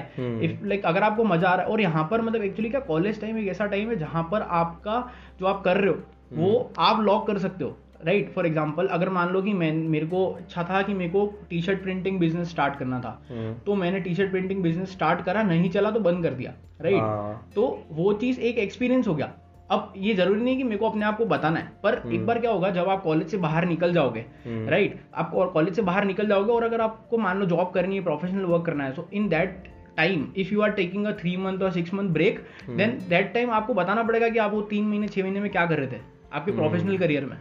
if 0.47 0.65
like 0.67 0.87
अगर 0.87 1.03
आपको 1.03 1.25
मज़ा 1.25 1.49
आ 1.49 1.55
रहा 1.55 1.67
है 1.67 1.73
और 1.73 1.81
यहाँ 1.81 2.07
पर 2.11 2.21
मतलब 2.21 2.43
एक्चुअली 2.45 2.71
क्या 2.71 2.81
कॉलेज 2.83 3.21
टाइम 3.21 3.39
एक 3.39 3.49
ऐसा 3.49 3.67
टाइम 3.67 3.91
है 3.91 3.97
जहाँ 3.99 4.23
पर 4.33 4.43
आपका 4.43 5.03
जो 5.41 5.47
आप 5.47 5.63
कर 5.65 5.77
रहे 5.77 5.91
हो 5.91 5.97
वो 6.33 6.59
हम्म। 6.59 6.83
आप 6.85 7.01
लॉक 7.01 7.27
कर 7.27 7.39
सकते 7.39 7.65
हो। 7.65 7.77
राइट 8.07 8.33
फॉर 8.33 8.47
एग्ज़ाम्पल 8.47 8.87
अगर 8.89 9.09
मान 9.09 9.29
लो 9.29 9.43
कि 9.43 9.53
मैं 9.53 9.73
मेरे 9.73 10.07
को 10.07 10.25
अच्छा 10.33 10.65
था 10.65 10.81
कि 10.83 10.95
मेरे 10.95 11.11
को 11.11 11.27
T 11.51 11.61
shirt 11.63 11.83
printing 11.83 12.19
business 12.21 12.51
start 12.51 12.79
करना 12.79 13.01
था 13.01 13.21
हम्म। 13.31 13.53
तो 13.67 13.75
मैंने 13.75 14.01
T 14.01 14.15
shirt 14.15 14.31
printing 14.31 14.63
business 14.63 14.93
start 14.93 15.25
करा 15.25 15.43
नहीं 15.43 15.71
चला 15.71 15.91
तो 15.91 16.01
बंद 16.01 16.23
कर 16.23 16.35
दिया 16.35 16.55
राइट 16.81 17.01
हाँ। 17.01 17.51
तो 17.55 17.67
वो 17.93 18.13
चीज़ 18.15 18.41
एक 18.41 18.59
एक्सपीरियंस 18.59 19.09
हो 19.09 19.15
गया 19.15 19.33
अब 19.71 19.93
ये 19.97 20.15
ज़रूरी 20.15 20.41
नहीं 20.41 20.57
कि 20.57 20.65
मेरे 20.65 20.77
को 20.77 20.89
अपने 20.89 21.05
आप 21.05 21.19
को 21.19 21.25
बताना 21.27 21.59
है 21.59 21.73
पर 21.83 21.95
एक 21.97 22.05
हम्म। 22.05 22.27
बार 22.27 22.39
क्या 22.39 22.51
होगा 22.51 22.71
जब 22.71 22.89
आप 22.89 23.03
कॉलेज 23.03 23.29
से 23.29 23.37
बाहर 23.39 23.65
निकल 23.67 23.93
जाओगे 23.93 24.25
राइट 24.47 24.93
हम्म। 24.93 25.03
आप 25.15 25.51
कॉलेज 25.53 25.75
से 25.75 25.83
बाहर 25.83 26.05
निकल 26.05 26.27
जाओगे 26.27 26.53
और 26.53 26.65
अगर 26.65 26.81
आपको 26.81 27.19
मान 27.19 27.39
लो 27.39 27.47
जॉब 27.47 27.71
करनी 27.75 27.97
है 27.97 28.03
प्रोफेशनल 28.03 28.45
वर्क 28.45 28.65
करना 28.67 28.85
है 28.85 28.93
so 28.93 29.09
in 29.13 29.29
that 29.29 29.69
time 29.97 30.27
if 30.37 30.53
you 30.55 30.61
are 30.61 30.71
taking 30.73 31.07
a 31.07 31.13
three 31.13 31.37
month 31.37 31.63
और 31.63 31.71
six 31.73 31.95
month 31.95 32.09
break 32.11 32.45
then 32.71 32.99
that 33.09 33.33
time 33.35 33.51
आपको 33.51 33.75
बताना 33.75 34.03
पड़ेगा 34.03 34.29
कि 34.29 34.39
आप 34.39 34.53
वो 34.53 34.63
तीन 34.71 34.85
महीने 34.85 35.09
छह 35.09 35.23
महीने 35.23 35.41
में 35.41 35.51
क्या 35.51 35.67
कर 35.67 35.79
रहे 35.79 35.87
थे 35.89 36.01
आपके 36.33 36.53
प्रोफेशनल 36.53 36.99
करियर 36.99 37.25
में 37.25 37.37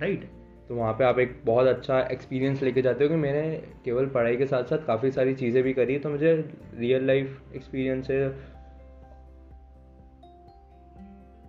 राइट 0.00 0.28
तो 0.68 0.74
वहाँ 0.74 0.92
पे 0.92 1.04
आप 1.04 1.18
एक 1.18 1.34
बहुत 1.44 1.66
अच्छा 1.66 2.00
एक्सपीरियंस 2.02 2.62
लेके 2.62 2.82
जाते 2.82 3.04
हो 3.04 3.10
कि 3.10 3.16
मैंने 3.16 3.42
केवल 3.84 4.06
पढ़ाई 4.06 4.36
के 4.36 4.46
साथ 4.46 4.64
साथ 4.64 4.86
काफ़ी 4.86 5.10
सारी 5.10 5.34
चीज़ें 5.34 5.62
भी 5.62 5.72
करी 5.72 5.98
तो 5.98 6.10
मुझे 6.10 6.34
रियल 6.74 7.06
लाइफ 7.06 7.54
एक्सपीरियंस 7.54 8.10
है 8.10 8.20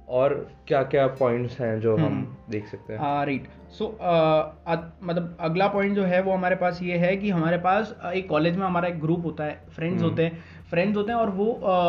और 0.10 0.34
क्या 0.68 0.82
क्या 0.84 1.06
पॉइंट्स 1.20 1.60
हैं 1.60 1.80
जो 1.80 1.96
हम 1.96 2.04
हम्म। 2.04 2.52
देख 2.52 2.68
सकते 2.68 2.94
हैं 2.94 3.26
राइट 3.26 3.48
सो 3.72 3.88
मतलब 5.04 5.38
अगला 5.40 5.68
पॉइंट 5.68 5.96
जो 5.96 6.04
है 6.04 6.22
वो 6.22 6.34
हमारे 6.34 6.56
पास 6.56 6.82
ये 6.84 6.98
है 6.98 7.16
कि 7.18 7.30
हमारे 7.30 7.58
पास 7.58 7.96
एक 8.06 8.28
कॉलेज 8.30 8.58
में 8.58 8.66
हमारा 8.66 8.88
एक 8.88 9.00
ग्रुप 9.02 9.26
होता 9.26 9.44
है 9.44 9.62
फ्रेंड्स 9.70 9.96
हम्म। 9.96 10.10
होते 10.10 10.24
हैं 10.24 10.44
फ्रेंड्स 10.70 10.98
होते 10.98 11.12
हैं 11.12 11.20
और 11.20 11.30
वो 11.30 11.46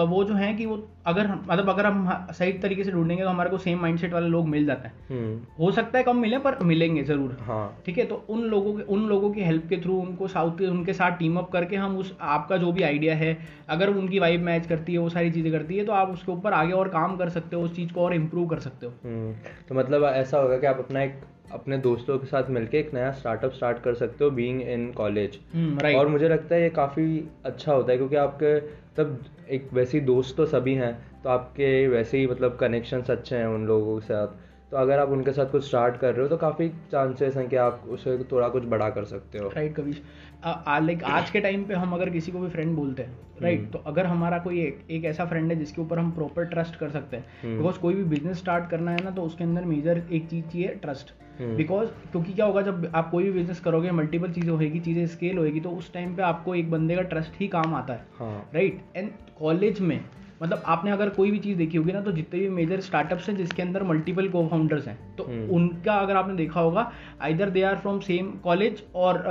वो 0.08 0.22
जो 0.24 0.34
हैं 0.34 0.56
कि 0.56 0.66
वो 0.66 0.76
अगर 1.06 1.28
मतलब 1.28 1.68
अगर 1.70 1.86
हम 1.86 2.26
सही 2.32 2.52
तरीके 2.58 2.84
से 2.84 2.90
ढूंढेंगे 2.92 3.22
तो 3.22 3.28
हमारे 3.28 3.50
को 3.50 3.58
सेम 3.58 3.80
माइंडसेट 3.80 4.12
वाले 4.12 4.28
लोग 4.28 4.48
मिल 4.48 4.66
जाते 4.66 4.88
हैं। 4.88 4.94
हम्म। 5.08 5.40
हो 5.58 5.70
सकता 5.72 5.98
है 5.98 6.04
कम 6.04 6.16
मिले 6.16 6.38
पर 6.38 6.58
मिलेंगे 6.64 7.02
ज़रूर। 7.04 7.36
हाँ। 7.40 7.82
ठीक 7.86 7.98
है? 7.98 8.04
तो 8.04 8.24
उन 8.30 8.42
लोगों 8.44 8.74
के 8.74 8.82
उन 8.84 9.06
लोगों 9.08 9.30
की 9.30 9.42
हेल्प 9.42 9.66
के 9.68 9.76
थ्रू 9.76 9.98
उनको 10.00 10.28
साउथ 10.28 10.58
के 10.58 10.66
उनके 10.66 10.92
साथ 10.92 11.18
टीम 11.18 11.36
अप 11.38 11.50
करके 11.52 11.76
हम 11.76 11.96
उस 11.98 12.16
आपका 12.20 12.56
जो 12.56 12.72
भी 12.72 12.82
आइडिया 12.82 13.14
है 13.16 13.36
अगर 13.68 13.90
उनकी 13.90 14.18
वाइब 14.18 14.42
मैच 14.42 14.66
करती 14.66 14.92
है 14.92 14.98
वो 14.98 15.08
सारी 15.08 15.30
चीज़ें 15.30 15.52
करती 15.52 15.78
है 15.78 15.84
तो 15.84 15.92
आप 15.92 16.10
उसके 16.10 16.32
ऊपर 16.32 16.52
आगे 16.52 16.72
और 16.74 16.88
काम 16.90 17.16
कर 17.16 17.28
सकते 17.30 17.56
हो 17.56 17.62
उस 17.62 17.76
चीज़ 17.76 17.92
को 17.92 18.00
और 18.00 18.14
इम्प्रूव 18.14 18.48
कर 18.48 18.58
सकते 18.60 18.86
हो। 18.86 18.92
हम्म। 19.04 19.34
तो 19.68 19.74
मतलब 19.74 20.04
ऐसा 20.04 20.38
होगा 20.38 20.58
कि 20.58 20.66
आप 20.66 20.78
अपना 20.78 21.02
एक 21.02 21.20
अपने 21.52 21.76
दोस्तों 21.78 22.16
के 22.18 22.26
साथ 22.26 22.48
मिलके 22.50 22.78
एक 22.78 22.92
नया 22.94 23.10
स्टार्टअप 23.12 23.52
स्टार्ट 23.52 23.78
कर 23.78 23.94
सकते 23.94 24.24
हो 24.24 24.30
बीइंग 24.30 24.60
इन 24.62 24.90
कॉलेज 24.92 25.38
और 25.96 26.08
मुझे 26.08 26.28
लगता 26.28 26.54
है 26.54 26.62
ये 26.62 26.68
काफ़ी 26.70 27.04
अच्छा 27.44 27.72
होता 27.72 27.92
है 27.92 27.96
क्योंकि 27.98 28.16
आपके 28.16 28.58
तब 28.96 29.24
एक 29.50 29.68
वैसे 29.72 29.98
ही 29.98 30.04
दोस्त 30.04 30.36
तो 30.36 30.46
सभी 30.46 30.74
हैं 30.74 30.92
तो 31.22 31.28
आपके 31.28 31.86
वैसे 31.88 32.18
ही 32.18 32.26
मतलब 32.26 32.56
कनेक्शंस 32.56 33.10
अच्छे 33.10 33.36
हैं 33.36 33.46
उन 33.46 33.66
लोगों 33.66 33.98
के 34.00 34.06
साथ। 34.06 34.26
तो 34.72 34.76
अगर 34.76 34.98
आप 34.98 35.08
उनके 35.08 35.32
साथ 35.32 35.50
कुछ 35.50 35.64
स्टार्ट 35.64 35.96
कर 35.96 36.12
रहे 36.14 36.22
हो 36.22 36.28
तो 36.28 36.36
काफ़ी 36.36 36.68
चांसेस 36.92 37.36
हैं 37.36 37.48
कि 37.48 37.56
आप 37.56 37.84
उसे 37.88 38.16
थोड़ा 38.32 38.48
कुछ 38.48 38.64
बड़ा 38.64 38.88
कर 38.90 39.04
सकते 39.04 39.38
हो। 39.38 39.48
राइट 39.48 39.74
कविश। 39.76 40.02
लाइक 40.44 41.02
आज 41.04 41.30
के 41.30 41.40
टाइम 41.40 41.64
पे 41.64 41.74
हम 41.74 41.92
अगर 41.92 42.10
किसी 42.10 42.32
को 42.32 42.38
भी 42.38 42.48
फ्रेंड 42.48 42.74
बोलते 42.76 43.02
हैं 43.02 43.18
राइट 43.42 43.60
हम्म। 43.60 43.70
तो 43.70 43.78
अगर 43.86 44.06
हमारा 44.06 44.38
कोई 44.38 44.60
एक, 44.60 44.78
एक 44.90 45.04
ऐसा 45.04 45.24
फ्रेंड 45.24 45.50
है 45.50 45.58
जिसके 45.58 45.80
ऊपर 45.82 45.98
हम 45.98 46.10
प्रॉपर 46.10 46.44
ट्रस्ट 46.44 46.76
कर 46.76 46.90
सकते 46.90 47.16
हैं 47.16 47.56
बिकॉज़ 47.56 47.74
हम्म। 47.74 47.82
कोई 47.82 47.94
भी 47.94 48.04
बिज़नेस 48.06 48.38
स्टार्ट 48.38 48.68
करना 48.70 48.90
है 48.90 49.04
ना 49.04 49.10
तो 49.10 49.22
उसके 49.22 49.44
अंदर 49.44 49.64
मेजर 49.64 50.02
एक 50.12 50.28
चीज़ 50.28 50.44
चाहिए 50.44 50.68
ट्रस्ट 50.82 51.12
बिकॉज़ 51.40 51.88
हम्म। 51.88 52.10
क्योंकि 52.12 52.32
क्या 52.32 52.46
होगा 52.46 52.62
जब 52.62 52.90
आप 52.94 53.10
कोई 53.10 53.24
भी 53.24 53.30
बिज़नेस 53.30 53.60
करोगे 53.60 53.90
मल्टीपल 53.90 54.32
चीज़ें 54.32 54.50
होगी 54.50 54.80
चीज़ें 54.80 55.06
स्केल 55.06 55.38
होगी 55.38 55.60
तो 55.60 55.70
उस 55.72 55.92
टाइम 55.92 56.14
पे 56.16 56.22
आपको 56.22 56.54
एक 56.54 56.70
बंदे 56.70 56.96
का 56.96 57.02
ट्रस्ट 57.12 57.40
ही 57.40 57.48
काम 57.48 57.74
आता 57.74 57.94
है 57.94 58.30
राइट 58.54 58.82
एंड 58.96 59.10
कॉलेज 59.38 59.80
में 59.80 60.00
मतलब 60.42 60.62
आपने 60.66 60.90
अगर 60.90 61.08
कोई 61.10 61.30
भी 61.30 61.38
चीज़ 61.38 61.58
देखी 61.58 61.78
होगी 61.78 61.92
ना 61.92 62.00
तो 62.00 62.12
जितने 62.12 62.40
भी 62.40 62.48
मेजर 62.50 62.80
स्टार्टअप्स 62.80 63.28
हैं 63.28 63.36
जिसके 63.36 63.62
अंदर 63.62 63.82
मल्टीपल 63.84 64.28
को 64.28 64.46
फाउंडर्स 64.48 64.86
हैं 64.88 64.98
तो 65.16 65.24
हम्म। 65.24 65.48
उनका 65.50 65.94
अगर 65.96 66.16
आपने 66.16 66.34
देखा 66.34 66.60
होगा 66.60 66.90
either 67.22 67.50
they 67.50 67.62
are 67.62 67.76
from 67.78 67.98
same 68.02 68.30
college 68.44 68.82
और 68.96 69.22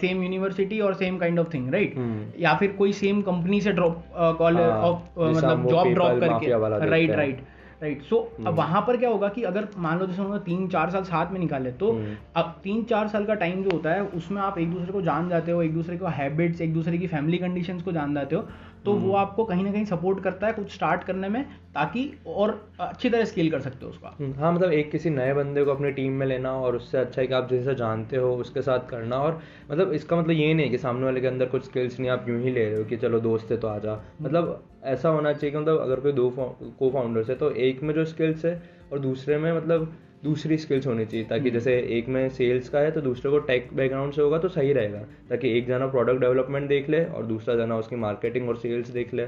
सेम 0.00 0.22
यूनिवर्सिटी 0.22 0.80
और 0.80 0.94
same 0.94 1.18
kind 1.18 1.38
of 1.38 1.54
thing 1.54 1.72
right 1.72 1.94
या 2.38 2.54
फिर 2.54 2.72
कोई 2.72 2.92
सेम 2.94 3.22
कंपनी 3.22 3.60
से 3.60 3.72
ड्रॉप 3.72 4.02
कॉलेज 4.38 4.66
ऑफ़ 4.66 5.20
मतलब 5.20 5.68
जॉब 5.68 5.94
ड्रॉप 5.94 6.20
करके 6.20 6.88
राइट 6.88 7.10
राइट 7.12 7.46
राइट 7.82 8.02
सो 8.02 8.16
अब 8.16 8.38
हम्म। 8.38 8.56
वहाँ 8.56 8.80
पर 8.80 8.96
क्या 8.96 9.08
होगा 9.08 9.28
कि 9.28 9.42
अगर 9.44 9.66
मान 9.78 9.98
लो 9.98 10.06
जैसे 10.06 10.22
उन्होंने 10.22 10.40
तीन 10.44 10.66
चार 10.68 10.90
साल 10.90 11.02
साथ 11.04 11.32
में 11.32 11.38
निकाले 11.40 11.70
तो 11.72 11.90
हम्म। 11.92 12.16
अब 12.36 12.54
तीन 12.64 12.82
चार 12.84 13.08
साल 13.08 13.24
का 13.24 13.34
टाइम 13.34 13.62
जो 13.64 13.70
होता 13.70 13.90
है 13.90 14.04
उसमें 14.16 14.40
आप 14.42 14.58
एक 14.58 14.70
दूसरे 14.70 14.92
को 14.92 15.02
जान 15.02 15.28
जाते 15.28 15.52
हो 15.52 15.62
एक 15.62 15.74
दूसरे 15.74 15.96
को 15.96 16.06
हैबिट्स 16.12 16.60
एक 16.60 16.72
दूसरे 16.74 16.98
की 16.98 17.06
फैमिली 17.06 17.38
कंडीशंस 17.38 17.82
को 17.82 17.92
जान 17.92 18.14
जाते 18.14 18.36
हो 18.36 18.42
तो 18.84 18.92
वो 18.92 18.98
हम्म। 18.98 19.16
आपको 19.16 19.44
कहीं 19.44 19.64
ना 19.64 19.72
कहीं 19.72 19.84
सपोर्ट 19.84 20.22
करता 20.22 20.46
है 20.46 20.52
कुछ 20.52 20.74
स्टार्ट 20.74 21.04
करने 21.04 21.28
में 21.28 21.44
ताकि 21.74 22.02
और 22.26 22.50
अच्छी 22.80 23.10
तरह 23.10 23.24
स्केल 23.24 23.50
कर 23.50 23.60
सकते 23.60 23.84
हो 23.86 23.90
उसका 23.90 24.14
हाँ 24.38 24.52
मतलब 24.52 24.72
एक 24.72 24.90
किसी 24.90 25.10
नए 25.10 25.34
बंदे 25.34 25.64
को 25.64 25.70
अपनी 25.70 25.90
टीम 25.90 26.12
में 26.12 26.26
लेना 26.26 26.52
और 26.52 26.76
उससे 26.76 26.98
अच्छा 26.98 27.20
है 27.20 27.26
कि 27.26 27.34
आप 27.34 27.48
जैसे 27.50 27.74
जानते 27.74 28.16
हो 28.16 28.34
उसके 28.36 28.62
साथ 28.62 28.88
करना 28.88 29.16
और 29.16 29.40
मतलब 29.70 29.92
इसका 29.92 30.16
मतलब 30.16 30.30
ये 30.30 30.54
नहीं 30.54 30.70
कि 30.70 30.78
सामने 30.78 31.04
वाले 31.04 31.20
के 31.20 31.26
अंदर 31.26 31.46
कुछ 31.46 31.64
स्किल्स 31.64 32.00
नहीं 32.00 32.10
आप 32.10 32.28
यूँ 32.28 32.40
ही 32.40 32.50
ले 32.50 32.64
रहे 32.64 32.78
हो 32.78 32.84
कि 32.84 32.96
चलो 32.96 33.20
दोस्त 33.20 33.50
है 33.50 33.56
तो 33.56 33.68
आ 33.68 33.78
जा। 33.78 34.00
मतलब 34.22 34.62
ऐसा 34.84 35.08
होना 35.08 35.32
चाहिए 35.32 35.50
कि 35.50 35.58
मतलब 35.58 35.80
अगर 35.80 36.00
कोई 36.00 36.12
दो 36.12 36.30
को 36.78 36.90
फाउंडर्स 36.90 37.30
है 37.30 37.36
तो 37.36 37.50
एक 37.50 37.82
में 37.82 37.94
जो 37.94 38.04
स्किल्स 38.04 38.44
है 38.44 38.62
और 38.92 38.98
दूसरे 38.98 39.38
में 39.38 39.52
मतलब 39.52 39.92
दूसरी 40.24 40.56
स्किल्स 40.58 40.86
होनी 40.86 41.04
चाहिए 41.06 41.26
ताकि 41.26 41.50
जैसे 41.50 41.72
एक 41.98 42.08
में 42.08 42.28
सेल्स 42.28 42.68
का 42.68 42.78
है 42.78 42.90
तो 42.90 43.00
दूसरे 43.00 43.30
को 43.30 43.38
टेक 43.48 43.68
बैकग्राउंड 43.74 44.12
से 44.12 44.22
होगा 44.22 44.38
तो 44.38 44.48
सही 44.48 44.72
रहेगा 44.72 44.98
ताकि 45.28 45.56
एक 45.58 45.66
जना 45.66 45.86
प्रोडक्ट 45.86 46.20
डेवलपमेंट 46.20 46.68
देख 46.68 46.88
ले 46.90 47.04
और 47.04 47.26
दूसरा 47.26 47.54
जना 47.56 47.76
उसकी 47.76 47.96
मार्केटिंग 47.96 48.48
और 48.48 48.56
सेल्स 48.56 48.88
देख 48.90 49.14
ले। 49.14 49.24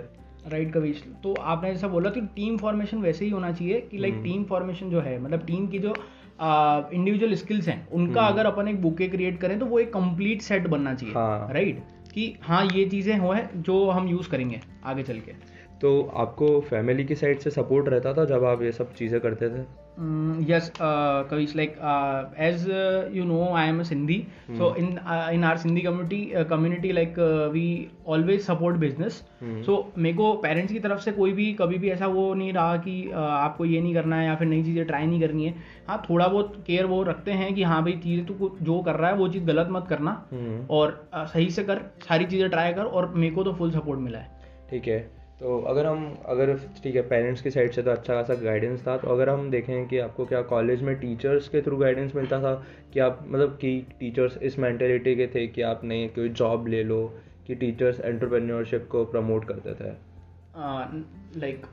राइट 0.46 0.72
कविश 0.72 1.02
तो 1.22 1.34
आपने 1.34 1.72
जैसा 1.72 1.88
बोला 1.88 2.10
कि 2.10 2.20
टीम 2.36 2.56
फॉर्मेशन 2.58 2.98
वैसे 2.98 3.24
ही 3.24 3.30
होना 3.30 3.52
चाहिए 3.52 3.80
कि 3.80 3.98
लाइक 3.98 4.20
टीम 4.24 4.44
फॉर्मेशन 4.44 4.90
जो 4.90 5.00
है 5.00 5.18
मतलब 5.22 5.46
टीम 5.46 5.66
की 5.66 5.78
जो 5.78 5.94
इंडिविजुअल 6.94 7.34
स्किल्स 7.34 7.68
हैं 7.68 7.86
उनका 7.90 8.22
अगर 8.22 8.46
अपन 8.46 8.68
एक 8.68 8.80
बुके 8.82 9.08
क्रिएट 9.08 9.40
करें 9.40 9.58
तो 9.58 9.66
वो 9.66 9.78
एक 9.78 9.92
कंप्लीट 9.92 10.42
सेट 10.42 10.66
बनना 10.66 10.94
चाहिए। 10.94 11.14
हाँ। 11.14 11.52
राइट 11.52 11.82
कि 12.14 12.34
हाँ 12.42 12.64
ये 12.66 12.84
चीज़ें 12.84 13.16
हो 13.18 13.32
है 13.32 13.48
जो 13.56 13.88
हम 13.90 14.08
यूज़ 14.08 14.28
करेंगे 14.30 14.60
आगे 14.84 15.02
चल 15.02 15.20
के। 15.20 15.32
तो 15.80 15.90
आपको 16.16 16.48
फैमिली 16.60 17.04
की 17.04 17.14
साइड 17.14 17.38
से 17.38 17.50
सपोर्ट 17.50 17.88
रहता 17.88 18.12
था 18.14 18.24
जब 18.24 18.44
आप 18.44 18.62
ये 18.62 18.72
सब 18.72 18.94
चीज़ें 18.94 19.20
करते 19.20 19.48
थे? 19.50 19.62
Mm, 20.00 20.48
yes, 20.48 20.68
uh, 20.80 21.24
you 23.12 23.24
know, 23.24 23.48
I 23.52 23.64
am 23.70 23.80
a 23.80 23.84
Sindhi. 23.84 24.26
So 24.58 24.68
in 24.74 24.98
uh, 24.98 25.28
in 25.32 25.42
our 25.44 25.56
Sindhi 25.56 25.82
community, 25.82 26.34
uh, 26.34 26.44
community 26.44 26.92
like 26.92 27.18
uh, 27.18 27.50
we 27.52 27.90
always 28.06 28.46
support 28.46 28.78
business. 28.84 29.18
So 29.66 29.76
मेरे 29.98 30.16
को 30.16 30.32
पेरेंट्स 30.42 30.72
की 30.72 30.80
तरफ़ 30.80 31.00
से 31.00 31.12
कोई 31.12 31.32
भी 31.32 31.52
कभी 31.60 31.78
भी 31.78 31.90
ऐसा 31.90 32.06
वो 32.06 32.32
नहीं 32.34 32.52
रहा 32.52 32.76
कि 32.86 32.96
uh, 33.08 33.14
आपको 33.14 33.64
ये 33.64 33.80
नहीं 33.80 33.94
करना 33.94 34.16
है 34.16 34.26
या 34.26 34.34
फिर 34.36 34.48
नई 34.48 34.62
चीज़ें 34.64 34.84
ट्राई 34.86 35.06
नहीं 35.06 35.20
करनी 35.20 35.46
है। 35.46 35.54
हाँ 35.88 36.02
थोड़ा 36.10 36.26
बहुत 36.26 36.64
केयर 36.66 36.86
वो 36.86 37.02
रखते 37.02 37.30
हैं 37.32 37.54
कि 37.54 37.62
हाँ 37.62 37.82
भाई 37.84 37.92
चीज़ें 38.04 38.26
तू 38.26 38.56
जो 38.62 38.80
कर 38.82 38.94
रहा 38.94 39.10
है 39.10 39.16
वो 39.16 39.28
चीज़ 39.28 39.44
गलत 39.44 39.68
मत 39.70 39.86
करना। 39.88 40.10
हम्म, 40.32 40.66
और 40.70 41.00
uh, 41.14 41.26
सही 41.26 41.50
से 41.50 41.64
कर 41.64 41.82
सारी 42.08 42.24
चीज़ें 42.26 42.50
ट्राई 42.50 42.72
कर 42.72 42.84
और 42.84 43.12
मेरे 43.14 43.34
को 43.34 43.44
तो 43.44 43.52
फुल 43.54 43.70
सपोर्ट 43.72 44.00
मिला 44.00 44.18
है। 44.18 44.30
ठीक 44.70 44.88
है। 44.88 45.19
तो 45.40 45.60
अगर 45.60 45.86
हम, 45.86 46.16
अगर 46.26 46.54
ठीक 46.82 46.94
है 46.96 47.02
पेरेंट्स 47.02 47.42
की 47.42 47.50
साइड 47.50 47.72
से 47.72 47.82
तो 47.82 47.90
अच्छा 47.90 48.14
खासा 48.14 48.34
गाइडेंस 48.34 48.86
था 48.86 48.96
तो 48.96 49.08
अगर 49.08 49.28
हम 49.28 49.50
देखें 49.50 49.86
कि 49.88 49.98
आपको 49.98 50.26
क्या 50.26 50.42
कॉलेज 50.42 50.82
में 50.82 50.94
टीचर्स 50.96 51.48
के 51.48 51.62
थ्रू 51.62 51.76
गाइडेंस 51.76 52.14
मिलता 52.14 52.40
था, 52.40 52.54
कि 52.92 53.00
आप 53.00 53.24
मतलब 53.28 53.56
कि 53.60 53.86
टीचर्स 54.00 54.36
इस 54.42 54.58
मैंटेलिटी 54.58 55.14
के 55.16 55.26
थे 55.26 55.46
कि 55.46 55.62
आप 55.62 55.84
नहीं 55.84 56.08
कोई 56.08 56.28
जॉब 56.28 56.66
ले 56.66 56.82
लो, 56.84 57.02
कि 57.46 57.54
टीचर्स 57.54 58.00
एंटरप्रेन्योरशिप 58.00 58.88
को 58.90 59.04
प्रमोट 59.04 59.44
करते 59.44 59.74
थे? 59.74 59.92
लाइक 61.36 61.66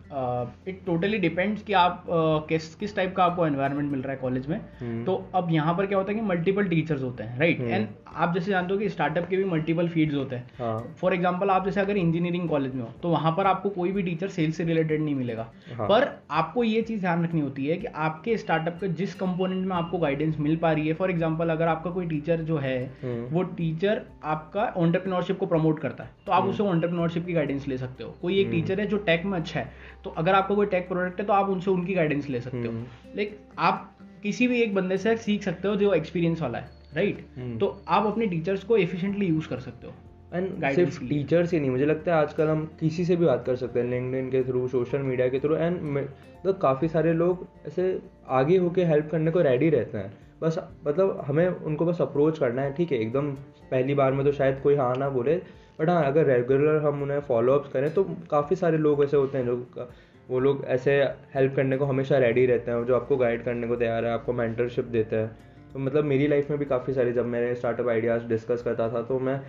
इट 0.68 0.82
टोटली 0.86 1.18
डिपेंड्स 1.20 1.64
कि 1.64 1.74
आप 1.76 2.04
uh, 2.04 2.48
किस 2.50 2.74
किस 2.76 2.96
टाइप 2.96 3.16
का 3.16 3.24
आपको 3.24 3.46
एनवायरनमेंट 3.48 3.92
मिल 3.92 4.02
रहा 4.02 4.12
है 4.12 4.18
कॉलेज 4.18 4.48
में 4.48 4.58
हम्म। 4.80 5.04
तो 5.06 5.16
अब 5.36 5.52
यहाँ 5.52 5.74
पर 5.74 5.86
क्या 5.86 5.98
होता 5.98 6.12
है 6.12 6.18
कि 6.18 6.26
मल्टीपल 6.26 6.68
टीचर्स 6.68 7.02
होते 7.04 7.24
हैं 7.24 7.40
राइट 7.40 7.60
हम्म। 7.60 7.70
एंड 7.70 7.88
आप 8.08 8.34
जैसे 8.34 8.52
जानते 8.52 8.74
हो 8.74 8.80
कि 8.80 8.90
स्टार्टअप 8.90 9.28
के 9.30 9.38
भी 9.38 9.44
मल्टीपल 9.46 9.88
फील्ड्स 9.88 10.16
होते 10.16 10.36
हैं 10.36 10.50
हाँ 10.60 10.96
फॉर 10.98 11.14
एग्ज़ाम्पल 11.14 11.50
आप 11.50 11.66
जैसे 11.66 11.82
अगर 11.82 11.98
इंजीनियरिंग 11.98 12.48
कॉलेज 12.50 12.76
में 12.76 12.82
हो 12.82 12.90
तो 13.04 13.10
वहाँ 13.10 13.32
पर 13.38 13.48
आपको 13.48 13.70
कोई 13.70 13.92
भी 13.92 14.04
टीचर 14.04 14.30
सेल्स 14.30 14.58
से 14.58 14.64
रिलेटेड 14.64 15.02
नहीं 15.02 15.16
मिलेगा 15.16 15.48
हाँ। 15.70 15.88
पर 15.88 16.08
आपको 16.32 16.64
ये 16.64 16.82
चीज़ 16.82 17.00
ध्यान 17.00 17.24
रखनी 17.24 17.42
होती 17.42 17.66
है 17.66 17.78
कि 17.78 17.88
आपके 18.02 18.38
स्टार्टअप 18.38 18.78
के 18.80 18.88
जिस 18.96 19.14
कंपोनेंट 19.16 19.66
में 19.68 19.76
आपको 19.76 19.98
गाइडेंस 19.98 20.40
मिल 20.40 20.56
पा 20.58 20.72
रही 20.72 20.88
है 20.88 20.94
फॉर 20.94 21.12
एग्ज़ाम्पल 21.12 21.50
अगर 21.50 21.68
आपका 21.68 21.92
कोई 21.92 22.06
टीचर 22.08 22.42
जो 22.44 22.58
है 22.60 22.78
हम्म। 23.04 23.26
वो 23.28 23.44
टीचर 23.54 24.02
आपका 24.26 24.72
ऑन्टरप्रिनोरशिप 24.78 25.40
को 25.40 25.46
प्रमोट 25.46 25.80
करता 25.80 26.04
है 26.04 26.10
तो 26.26 26.32
आप 26.32 26.42
हम्म। 26.42 26.52
उसे 26.52 26.64
ऑन्टरप्रिनोरशिप 26.66 27.26
की 27.26 27.34
गाइडेंस 27.34 27.68
ले 27.68 27.78
सकते 27.78 28.04
हो 28.04 28.16
कोई 28.22 28.40
एक 28.40 28.52
टीचर 28.52 28.80
है 28.80 28.86
जो 28.88 28.98
टेक 29.06 29.26
में 29.26 29.38
अच्छा 29.48 29.60
है 29.60 29.72
तो 30.04 30.10
अगर 30.18 30.36
आपको 30.36 30.56
कोई 30.56 30.66
टेक 30.68 30.88
प्रोडक्ट 30.88 31.20
है 31.20 31.26
तो 31.26 31.34
आप 31.34 31.50
उनसे 31.50 31.72
उनकी 31.72 31.94
गाइडेंस 31.94 32.30
ले 32.30 32.42
सकते 32.42 32.58
हो 32.58 32.64
हम्म। 32.66 33.16
लाइक 33.16 33.38
आप 33.60 33.94
किसी 34.24 34.48
भी 34.48 34.62
एक 34.62 34.74
बंदे 34.76 34.98
से 34.98 35.16
सीख 35.20 35.44
सकते 35.44 35.68
हो 35.68 35.76
जो 35.76 35.94
एक्सपीरियंस 35.94 36.42
वाला 36.42 36.60
है 36.60 36.76
राइट 36.94 37.18
right? 37.18 37.60
तो 37.60 37.84
आप 37.88 38.06
अपने 38.06 38.28
टीचर्स 38.28 38.64
को 38.64 38.78
एफिशिएंटली 38.78 39.26
यूज़ 39.26 39.48
कर 39.48 39.60
सकते 39.60 39.88
हो 39.88 39.94
एंड 40.34 40.66
सिर्फ़। 40.76 41.00
टीचर्स 41.10 41.54
ही 41.54 41.60
नहीं 41.60 41.70
मुझे 41.70 41.86
लगता 41.86 42.16
है 42.16 42.22
आजकल 42.22 42.48
हम 42.48 42.72
किसी 42.80 43.06
से 43.06 43.16
भी 43.16 43.26
बात 43.26 43.46
कर 43.46 43.56
सकते 43.56 43.80
हैं 43.80 43.90
लिंक्डइन 43.90 44.30
के 44.30 44.44
थ्रू 44.44 44.68
सोशल 44.68 44.98
मीडिया 44.98 45.28
के 45.28 45.40
थ्रू 45.40 45.56
एंड 45.56 45.82
मतलब 45.82 46.58
काफ़ी 46.58 46.88
सारे 46.88 47.14
लोग 47.14 47.48
ऐसे 47.68 48.02
आगे 48.28 48.58
होके 48.58 48.84
हेल्प 48.84 49.10
करने 49.12 49.32
को 49.32 49.42
रेडी 49.42 49.70
रहते 49.70 49.98
हैं 49.98 50.14
बस 50.42 50.60
मतलब 50.88 51.22
हमें 51.26 51.48
उनको 51.48 51.86
बस 51.86 52.02
अप्रोच 52.02 52.40
करना 52.40 52.62
है 52.62 52.74
ठीक 52.74 52.92
है 52.92 52.98
एकदम 52.98 53.32
पहली 53.72 53.94
बार 53.94 54.12
में 54.12 54.26
तो 54.26 54.32
शायद 54.32 54.60
कोई 54.64 54.76
हाँ 54.76 54.96
ना 54.96 55.10
बोले 55.10 55.36
बट 55.80 55.90
हाँ 55.90 56.06
अगर 56.06 56.26
रेगुलर 56.26 56.78
हम 56.78 57.02
उन्हें 57.04 57.20
फॉलोअप्स 57.20 57.70
करें 57.70 57.94
तो 57.94 58.04
काफ़ी 58.32 58.56
सारे 58.56 58.78
लोग 58.78 59.04
ऐसे 59.04 59.18
होते 59.18 59.38
हैं 59.38 59.46
जो 59.46 59.90
वो 60.30 60.40
लोग 60.40 60.66
ऐसे 60.66 61.04
हेल्प 61.36 61.56
करने 61.56 61.78
को 61.78 61.86
हमेशा 61.86 62.18
रेडी 62.18 62.46
रहते 62.46 62.72
हैं 62.72 62.86
जो 62.86 62.96
आपको 62.96 63.18
गाइड 63.18 63.44
करने 63.44 63.68
को 63.68 63.76
तैयार 63.76 64.06
है 64.06 64.12
आपको 64.12 64.34
मेंटरशिप 64.34 64.86
देते 64.86 65.16
हैं 65.16 65.38
तो 65.74 65.80
मतलब 65.80 66.04
मेरी 66.04 66.28
लाइफ 66.28 66.50
में 66.50 66.60
भी 66.60 66.66
काफ़ी 66.66 66.94
सारे 66.94 67.12
जब 67.12 67.26
मैंने 67.26 67.56
स्टार्टअप 67.56 67.88
आइडियाज़ 67.88 68.24
डिस्कस 68.24 68.62
करता 68.62 68.90
था 68.90 69.02
तो 69.02 69.20
मैं 69.20 69.42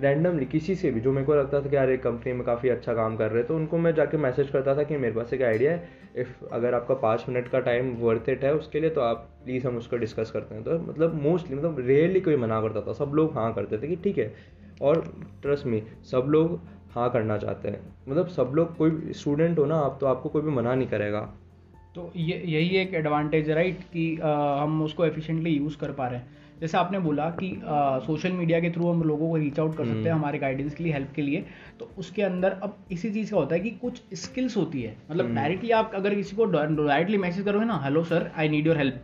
रैंडमली 0.00 0.46
किसी 0.46 0.74
से 0.74 0.90
भी 0.90 1.00
जो 1.00 1.12
मेरे 1.12 1.26
को 1.26 1.34
लगता 1.34 1.60
था 1.62 1.68
कि 1.68 1.76
यार 1.76 1.90
एक 1.90 2.02
कंपनी 2.02 2.32
में 2.32 2.42
काफ़ी 2.46 2.68
अच्छा 2.68 2.94
काम 2.94 3.16
कर 3.16 3.30
रहे 3.30 3.38
हैं 3.38 3.46
तो 3.48 3.56
उनको 3.56 3.78
मैं 3.78 3.94
जाके 3.94 4.16
मैसेज 4.16 4.50
करता 4.50 4.74
था 4.76 4.82
कि 4.82 4.96
मेरे 4.96 5.14
पास 5.14 5.32
एक 5.32 5.42
आइडिया 5.42 5.72
है 5.72 5.96
इफ़ 6.16 6.44
अगर 6.52 6.74
आपका 6.74 6.94
पाँच 6.94 7.24
मिनट 7.28 7.48
का 7.48 7.60
टाइम 7.60 7.94
वर्थ 7.96 8.28
इट 8.28 8.44
है 8.44 8.54
उसके 8.54 8.80
लिए 8.80 8.90
तो 8.90 9.00
आप 9.00 9.28
प्लीज़ 9.44 9.66
हम 9.66 9.76
उसको 9.76 9.96
डिस्कस 9.96 10.30
करते 10.30 10.54
हैं। 10.54 10.64
तो 10.64 10.78
मतलब 10.78 11.14
मोस्टली 11.22 11.56
मतलब 11.56 11.78
रेयरली 11.80 12.20
कोई 12.20 12.36
मना 12.36 12.60
करता 12.60 12.80
था 12.80 12.92
सब 12.92 13.12
लोग 13.14 13.34
हाँ 13.34 13.52
करते 13.54 13.78
थे 13.78 13.88
कि 13.88 13.96
ठीक 13.96 14.18
है 14.18 14.32
और 14.82 15.00
ट्रस्ट 15.42 15.66
मी 15.66 15.82
सब 16.10 16.26
लोग 16.28 16.58
हाँ 16.94 17.10
करना 17.10 17.38
चाहते 17.38 17.68
हैं। 17.68 17.80
मतलब 18.08 18.28
सब 18.28 18.52
लोग 18.54 18.76
कोई 18.76 19.12
स्टूडेंट 19.12 19.58
हो 19.58 19.64
ना 19.64 19.76
आप 19.76 19.98
तो 20.00 20.06
आपको 20.06 20.28
कोई 20.28 20.42
भी 20.42 20.50
मना 20.50 20.74
नहीं 20.74 20.88
करेगा। 20.88 21.20
तो 21.94 22.10
ये 22.16 22.42
यही 22.46 22.76
एक 22.76 22.94
एडवांटेज 22.94 23.50
राइट 23.50 23.82
कि 23.92 24.16
अ, 24.16 24.26
हम 24.60 24.82
उसको 24.82 25.04
एफिशिएंटली 25.06 25.50
यूज़ 25.50 25.78
कर 25.78 25.92
पा 25.92 26.06
रहे 26.08 26.18
हैं। 26.18 26.36
जैसे 26.60 26.78
आपने 26.78 26.98
बोला 26.98 27.28
कि 27.32 27.50
सोशल 28.06 28.32
मीडिया 28.32 28.60
के 28.60 28.70
थ्रू 28.70 28.90
हम 28.90 29.02
लोगों 29.02 29.28
को 29.30 29.36
रीच 29.36 29.58
आउट 29.60 29.76
कर 29.76 29.84
सकते 29.84 30.08
हैं 30.08 30.12
हमारे 30.12 30.38
गाइडेंस 30.38 30.74
के 30.74 30.84
लिए 30.84 30.92
हेल्प 30.92 31.12
के 31.16 31.22
लिए। 31.22 31.44
तो 31.80 31.90
उसके 31.98 32.22
अंदर 32.22 32.58
अब 32.62 32.76
इसी 32.92 33.10
चीज़ 33.10 33.30
का 33.30 33.36
होता 33.36 33.54
है 33.54 33.60
कि 33.60 33.70
कुछ 33.82 34.02
स्किल्स 34.14 34.56
होती 34.56 34.82
है। 34.82 34.96
मतलब 35.10 35.34
डायरेक्टली 35.34 35.70
आप 35.72 35.92
अगर 35.94 36.14
किसी 36.14 36.36
को 36.36 36.44
डायरेक्टली 36.46 37.18
मैसेज 37.18 37.44
करोगे 37.44 37.64
ना 37.64 37.80
hello 37.84 38.04
sir 38.04 38.30
I 38.36 38.48
need 38.48 38.66
your 38.66 38.76
help 38.76 39.00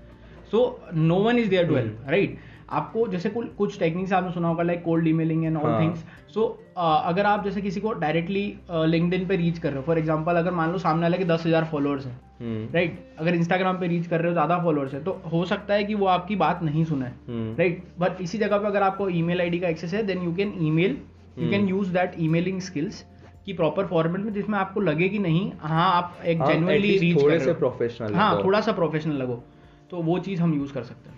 so 0.50 0.80
no 0.94 1.18
one 1.22 1.38
is 1.38 1.48
there 1.50 1.66
to 1.68 1.74
help 1.74 2.06
right 2.08 2.38
आपको 2.70 3.06
जैसे 3.08 3.28
कुल- 3.30 3.48
कुछ 3.56 3.78
टेक्निक्स 3.78 4.12
आपने 4.12 4.30
सुना 4.32 4.48
होगा 4.48 4.62
like 4.62 4.82
cold 4.82 5.08
emailing 5.08 5.44
and 5.44 5.56
all 5.56 5.70
हाँ। 5.70 5.80
थिंग्स 5.80 6.04
सो 6.34 6.44
अगर 6.76 7.26
आप 7.26 7.44
जैसे 7.44 7.60
किसी 7.60 7.80
को 7.80 7.92
डायरेक्टली 7.94 8.44
लिंक्डइन 8.70 9.26
पे 9.26 9.36
रीच 9.36 9.58
कर 9.58 9.68
रहे 9.68 9.78
हो 9.78 9.82
फॉर 9.82 9.98
एग्जांपल 9.98 10.36
अगर 10.36 10.50
मान 10.50 10.72
लो 10.72 10.78
सामने 10.78 11.02
वाले 11.02 11.18
के 11.18 11.24
दस 11.24 11.46
हज़ार 11.46 11.64
फॉलोअर्स 11.64 12.06
हैं 12.06 12.20
हम्म। 12.40 12.68
राइट 12.74 12.98
अगर 13.18 13.34
इंस्टाग्राम 13.34 13.78
पे 13.78 13.86
रीच 13.86 14.06
कर 14.06 14.20
रहे 14.20 14.28
हो 14.28 14.32
ज़्यादा 14.32 14.58
फॉलोअर्स 14.58 14.94
है 14.94 15.02
तो 15.04 15.20
हो 15.32 15.44
सकता 15.44 15.74
है 15.74 15.84
कि 15.84 15.94
वो 15.94 16.06
आपकी 16.06 16.36
बात 16.36 16.62
नहीं 16.62 16.84
सुने 16.84 17.06
हम्म। 17.06 17.54
राइट 17.58 17.82
बट 17.98 18.20
इसी 18.20 18.38
जगह 18.38 18.58
पे 18.58 18.66
अगर 18.66 18.82
आपको 18.82 19.08
ईमेल 19.08 19.40
आईडी 19.40 19.58
का 19.58 19.68
एक्सेस 19.68 19.94
है 19.94 20.02
then 20.06 20.22
you 20.22 20.34
can 20.34 20.54
email 20.60 20.96
you 21.38 21.50
can 21.50 21.68
use 21.68 21.92
that 21.92 22.14
emailing 22.20 22.60
skills 22.60 23.04
की 23.46 23.52
प्रॉपर 23.52 23.86
फॉर्मेट 23.86 24.20
में 24.20 24.32
जिसमें 24.32 24.58
आपको 24.58 24.80
लगे 24.80 25.08
कि 25.08 25.18
नहीं 25.18 25.50
हाँ 25.60 25.90
आप 25.92 26.18
एक 26.24 26.40
हाँ, 26.40 26.46
जेनुअनली 26.52 26.96
रीच 26.98 27.22
थोड़े 27.22 27.38
से 27.40 27.50
हो। 27.50 27.54
प्रोफेशनल 27.58 28.14
हाँ 28.14 28.42
थोड़ा 28.44 28.60
सा 28.60 28.72
प्रोफेशनल 28.72 29.16
लगो 29.16 29.42
तो 29.90 30.02
वो 30.02 30.18
चीज़ 30.18 30.40
हम 30.42 30.54
यूज़ 30.54 30.72
कर 30.72 30.82
सकते 30.82 31.10
हैं। 31.10 31.16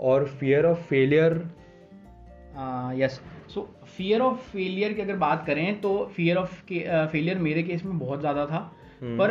और 0.00 0.26
fear 0.40 0.66
of 0.66 0.78
failure 0.78 1.34
yes 2.96 3.20
so 3.54 3.68
fear 3.96 4.20
of 4.20 4.50
failure 4.50 4.92
की 4.92 5.02
अगर 5.02 5.16
बात 5.16 5.44
करें 5.46 5.80
तो 5.80 5.94
फियर 6.16 6.36
ऑफ़ 6.36 6.62
फेलियर 6.64 7.38
मेरे 7.38 7.62
केस 7.62 7.84
में 7.84 7.98
बहुत 7.98 8.20
ज़्यादा 8.20 8.46
था 8.46 8.62
hmm. 8.70 9.18
पर 9.18 9.30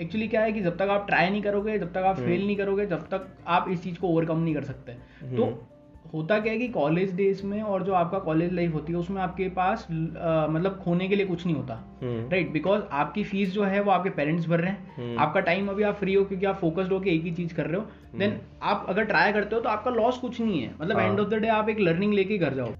एक्चुअली 0.00 0.24
uh, 0.24 0.30
क्या 0.30 0.42
है 0.42 0.52
कि 0.52 0.60
जब 0.60 0.76
तक 0.76 0.88
आप 0.88 1.06
ट्राई 1.06 1.30
नहीं 1.30 1.42
करोगे 1.42 1.78
जब 1.78 1.92
तक 1.92 1.98
आप 1.98 2.16
फेल 2.16 2.36
hmm. 2.36 2.46
नहीं 2.46 2.56
करोगे 2.56 2.86
जब 2.86 3.06
तक 3.08 3.28
आप 3.46 3.68
इस 3.70 3.82
चीज़ 3.82 3.98
को 3.98 4.08
ओवरकम 4.08 4.38
नहीं 4.38 4.54
कर 4.54 4.64
सकते 4.64 4.92
hmm. 4.92 5.36
तो 5.36 5.44
हम्म। 5.44 5.75
होता 6.12 6.38
क्या 6.40 6.52
है 6.52 6.58
कि 6.58 6.68
कॉलेज 6.68 7.14
डेज़ 7.14 7.44
में 7.46 7.62
और 7.62 7.82
जो 7.82 7.92
आपका 7.92 8.18
कॉलेज 8.18 8.52
लाइफ 8.52 8.74
होती 8.74 8.92
है 8.92 8.98
उसमें 8.98 9.20
आपके 9.22 9.48
पास 9.48 9.82
आ, 9.82 10.46
मतलब 10.46 10.80
खोने 10.84 11.08
के 11.08 11.16
लिए 11.16 11.26
कुछ 11.26 11.46
नहीं 11.46 11.56
होता। 11.56 11.74
हम्म। 12.02 12.28
राइट 12.30 12.52
बिकॉज़ 12.52 12.82
आपकी 12.92 13.24
फ़ीस 13.24 13.52
जो 13.52 13.64
है 13.64 13.80
वो 13.80 13.90
आपके 13.90 14.10
पेरेंट्स 14.10 14.48
भर 14.48 14.60
रहे 14.60 14.70
हैं। 14.70 14.94
हम्म। 14.96 15.18
आपका 15.18 15.40
टाइम 15.40 15.68
अभी 15.68 15.82
आप 15.82 15.94
फ्री 15.94 16.14
हो 16.14 16.24
क्योंकि 16.24 16.46
आप 16.46 16.56
फोकस्ड 16.56 16.92
होकर 16.92 17.08
एक 17.08 17.22
ही 17.22 17.30
चीज़ 17.30 17.54
कर 17.54 17.66
रहे 17.66 17.80
हो। 17.80 18.18
देन 18.18 18.38
आप 18.62 18.86
अगर 18.88 19.04
ट्राई 19.04 19.32
करते 19.32 19.56
हो 19.56 19.62
तो 19.62 19.68
आपका 19.68 19.90
लॉस 19.90 20.18
कुछ 20.18 20.40
नहीं 20.40 20.60
है। 20.62 20.74
मतलब 20.80 20.96
हाँ। 20.96 21.06
एंड 21.06 21.20
ऑफ़ 21.20 21.28
द 21.28 21.34
डे 21.34 21.48
आप 21.48 21.68
एक 21.68 21.80
लर्निंग 21.80 22.14
लेके 22.14 22.38
घर 22.38 22.54
जाओ। 22.54 22.72